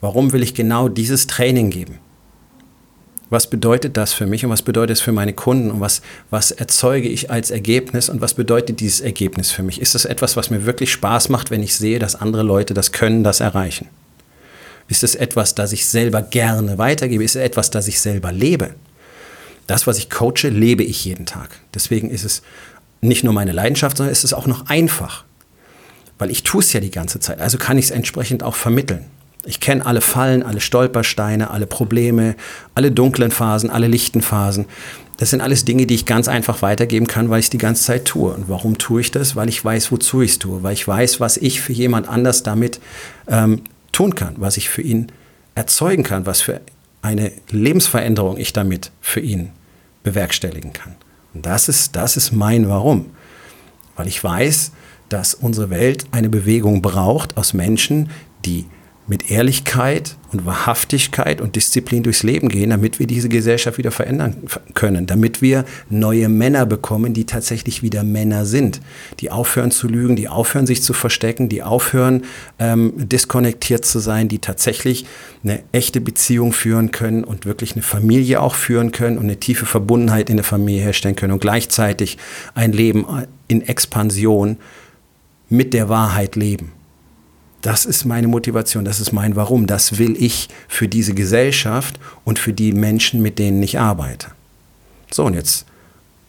Warum 0.00 0.32
will 0.32 0.42
ich 0.42 0.54
genau 0.54 0.88
dieses 0.88 1.28
Training 1.28 1.70
geben? 1.70 2.00
Was 3.30 3.50
bedeutet 3.50 3.96
das 3.96 4.14
für 4.14 4.26
mich 4.26 4.44
und 4.44 4.50
was 4.50 4.62
bedeutet 4.62 4.96
es 4.96 5.00
für 5.02 5.12
meine 5.12 5.34
Kunden 5.34 5.70
und 5.70 5.80
was, 5.80 6.00
was 6.30 6.50
erzeuge 6.50 7.08
ich 7.08 7.30
als 7.30 7.50
Ergebnis 7.50 8.08
und 8.08 8.22
was 8.22 8.34
bedeutet 8.34 8.80
dieses 8.80 9.00
Ergebnis 9.00 9.50
für 9.50 9.62
mich? 9.62 9.80
Ist 9.80 9.94
das 9.94 10.06
etwas, 10.06 10.36
was 10.36 10.48
mir 10.48 10.64
wirklich 10.64 10.90
Spaß 10.92 11.28
macht, 11.28 11.50
wenn 11.50 11.62
ich 11.62 11.76
sehe, 11.76 11.98
dass 11.98 12.16
andere 12.16 12.42
Leute 12.42 12.72
das 12.72 12.92
können, 12.92 13.24
das 13.24 13.40
erreichen? 13.40 13.88
Ist 14.88 15.04
es 15.04 15.14
etwas, 15.14 15.54
das 15.54 15.72
ich 15.72 15.86
selber 15.86 16.22
gerne 16.22 16.78
weitergebe? 16.78 17.22
Ist 17.22 17.36
es 17.36 17.42
etwas, 17.42 17.70
das 17.70 17.86
ich 17.88 18.00
selber 18.00 18.32
lebe? 18.32 18.74
Das, 19.66 19.86
was 19.86 19.98
ich 19.98 20.08
coache, 20.08 20.48
lebe 20.48 20.82
ich 20.82 21.04
jeden 21.04 21.26
Tag. 21.26 21.50
Deswegen 21.74 22.08
ist 22.08 22.24
es 22.24 22.40
nicht 23.02 23.22
nur 23.22 23.34
meine 23.34 23.52
Leidenschaft, 23.52 23.98
sondern 23.98 24.12
ist 24.12 24.24
es 24.24 24.32
auch 24.32 24.46
noch 24.46 24.66
einfach. 24.70 25.24
Weil 26.18 26.30
ich 26.30 26.42
tue 26.42 26.62
es 26.62 26.72
ja 26.72 26.80
die 26.80 26.90
ganze 26.90 27.20
Zeit. 27.20 27.40
Also 27.40 27.58
kann 27.58 27.76
ich 27.76 27.86
es 27.86 27.90
entsprechend 27.90 28.42
auch 28.42 28.54
vermitteln. 28.54 29.04
Ich 29.44 29.60
kenne 29.60 29.86
alle 29.86 30.00
Fallen, 30.00 30.42
alle 30.42 30.60
Stolpersteine, 30.60 31.50
alle 31.50 31.66
Probleme, 31.66 32.34
alle 32.74 32.90
dunklen 32.90 33.30
Phasen, 33.30 33.70
alle 33.70 33.86
lichten 33.86 34.20
Phasen. 34.20 34.66
Das 35.16 35.30
sind 35.30 35.40
alles 35.40 35.64
Dinge, 35.64 35.86
die 35.86 35.94
ich 35.94 36.06
ganz 36.06 36.28
einfach 36.28 36.62
weitergeben 36.62 37.06
kann, 37.06 37.28
weil 37.30 37.40
ich 37.40 37.46
es 37.46 37.50
die 37.50 37.58
ganze 37.58 37.82
Zeit 37.82 38.04
tue. 38.04 38.32
Und 38.32 38.48
warum 38.48 38.78
tue 38.78 39.00
ich 39.00 39.10
das? 39.10 39.36
Weil 39.36 39.48
ich 39.48 39.64
weiß, 39.64 39.90
wozu 39.90 40.22
ich 40.22 40.32
es 40.32 40.38
tue, 40.38 40.62
weil 40.62 40.74
ich 40.74 40.86
weiß, 40.86 41.18
was 41.18 41.36
ich 41.36 41.60
für 41.60 41.72
jemand 41.72 42.08
anders 42.08 42.42
damit 42.42 42.80
ähm, 43.26 43.62
tun 43.92 44.14
kann, 44.14 44.34
was 44.38 44.56
ich 44.56 44.68
für 44.68 44.82
ihn 44.82 45.10
erzeugen 45.54 46.04
kann, 46.04 46.26
was 46.26 46.40
für 46.40 46.60
eine 47.02 47.32
Lebensveränderung 47.50 48.36
ich 48.36 48.52
damit 48.52 48.92
für 49.00 49.20
ihn 49.20 49.50
bewerkstelligen 50.04 50.72
kann. 50.72 50.94
Und 51.34 51.46
das 51.46 51.68
ist, 51.68 51.96
das 51.96 52.16
ist 52.16 52.32
mein 52.32 52.68
Warum. 52.68 53.06
Weil 53.96 54.06
ich 54.06 54.22
weiß, 54.22 54.72
dass 55.08 55.34
unsere 55.34 55.70
Welt 55.70 56.06
eine 56.12 56.28
Bewegung 56.28 56.82
braucht 56.82 57.36
aus 57.36 57.54
Menschen, 57.54 58.10
die 58.44 58.66
mit 59.08 59.30
Ehrlichkeit 59.30 60.16
und 60.32 60.44
Wahrhaftigkeit 60.44 61.40
und 61.40 61.56
Disziplin 61.56 62.02
durchs 62.02 62.22
Leben 62.22 62.50
gehen, 62.50 62.70
damit 62.70 62.98
wir 62.98 63.06
diese 63.06 63.30
Gesellschaft 63.30 63.78
wieder 63.78 63.90
verändern 63.90 64.36
können, 64.74 65.06
damit 65.06 65.40
wir 65.40 65.64
neue 65.88 66.28
Männer 66.28 66.66
bekommen, 66.66 67.14
die 67.14 67.24
tatsächlich 67.24 67.82
wieder 67.82 68.04
Männer 68.04 68.44
sind, 68.44 68.80
die 69.20 69.30
aufhören 69.30 69.70
zu 69.70 69.88
lügen, 69.88 70.14
die 70.14 70.28
aufhören 70.28 70.66
sich 70.66 70.82
zu 70.82 70.92
verstecken, 70.92 71.48
die 71.48 71.62
aufhören 71.62 72.24
ähm, 72.58 72.92
diskonnektiert 72.96 73.86
zu 73.86 73.98
sein, 73.98 74.28
die 74.28 74.40
tatsächlich 74.40 75.06
eine 75.42 75.62
echte 75.72 76.02
Beziehung 76.02 76.52
führen 76.52 76.90
können 76.90 77.24
und 77.24 77.46
wirklich 77.46 77.72
eine 77.72 77.82
Familie 77.82 78.42
auch 78.42 78.54
führen 78.54 78.92
können 78.92 79.16
und 79.16 79.24
eine 79.24 79.40
tiefe 79.40 79.64
Verbundenheit 79.64 80.28
in 80.28 80.36
der 80.36 80.44
Familie 80.44 80.82
herstellen 80.82 81.16
können 81.16 81.32
und 81.32 81.40
gleichzeitig 81.40 82.18
ein 82.54 82.72
Leben 82.72 83.06
in 83.48 83.62
Expansion 83.62 84.58
mit 85.48 85.72
der 85.72 85.88
Wahrheit 85.88 86.36
leben. 86.36 86.72
Das 87.62 87.84
ist 87.84 88.04
meine 88.04 88.28
Motivation, 88.28 88.84
das 88.84 89.00
ist 89.00 89.12
mein 89.12 89.34
Warum. 89.34 89.66
Das 89.66 89.98
will 89.98 90.16
ich 90.16 90.48
für 90.68 90.86
diese 90.86 91.14
Gesellschaft 91.14 91.98
und 92.24 92.38
für 92.38 92.52
die 92.52 92.72
Menschen, 92.72 93.20
mit 93.20 93.38
denen 93.38 93.62
ich 93.62 93.78
arbeite. 93.78 94.28
So, 95.10 95.24
und 95.24 95.34
jetzt 95.34 95.66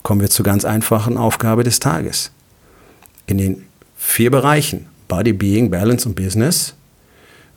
kommen 0.01 0.21
wir 0.21 0.29
zur 0.29 0.43
ganz 0.43 0.65
einfachen 0.65 1.17
Aufgabe 1.17 1.63
des 1.63 1.79
Tages. 1.79 2.31
In 3.27 3.37
den 3.37 3.65
vier 3.95 4.31
Bereichen, 4.31 4.87
Body, 5.07 5.33
Being, 5.33 5.69
Balance 5.69 6.07
und 6.07 6.15
Business, 6.15 6.73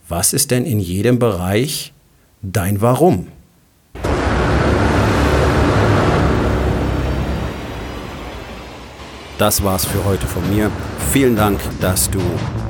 was 0.09 0.35
ist 0.35 0.51
denn 0.51 0.67
in 0.67 0.79
jedem 0.79 1.19
Bereich 1.19 1.95
dein 2.43 2.83
Warum. 2.83 3.29
Das 9.39 9.65
war's 9.65 9.87
für 9.87 10.05
heute 10.05 10.27
von 10.27 10.49
mir. 10.55 10.71
Vielen 11.11 11.37
Dank, 11.37 11.59
dass 11.81 12.11
du 12.11 12.21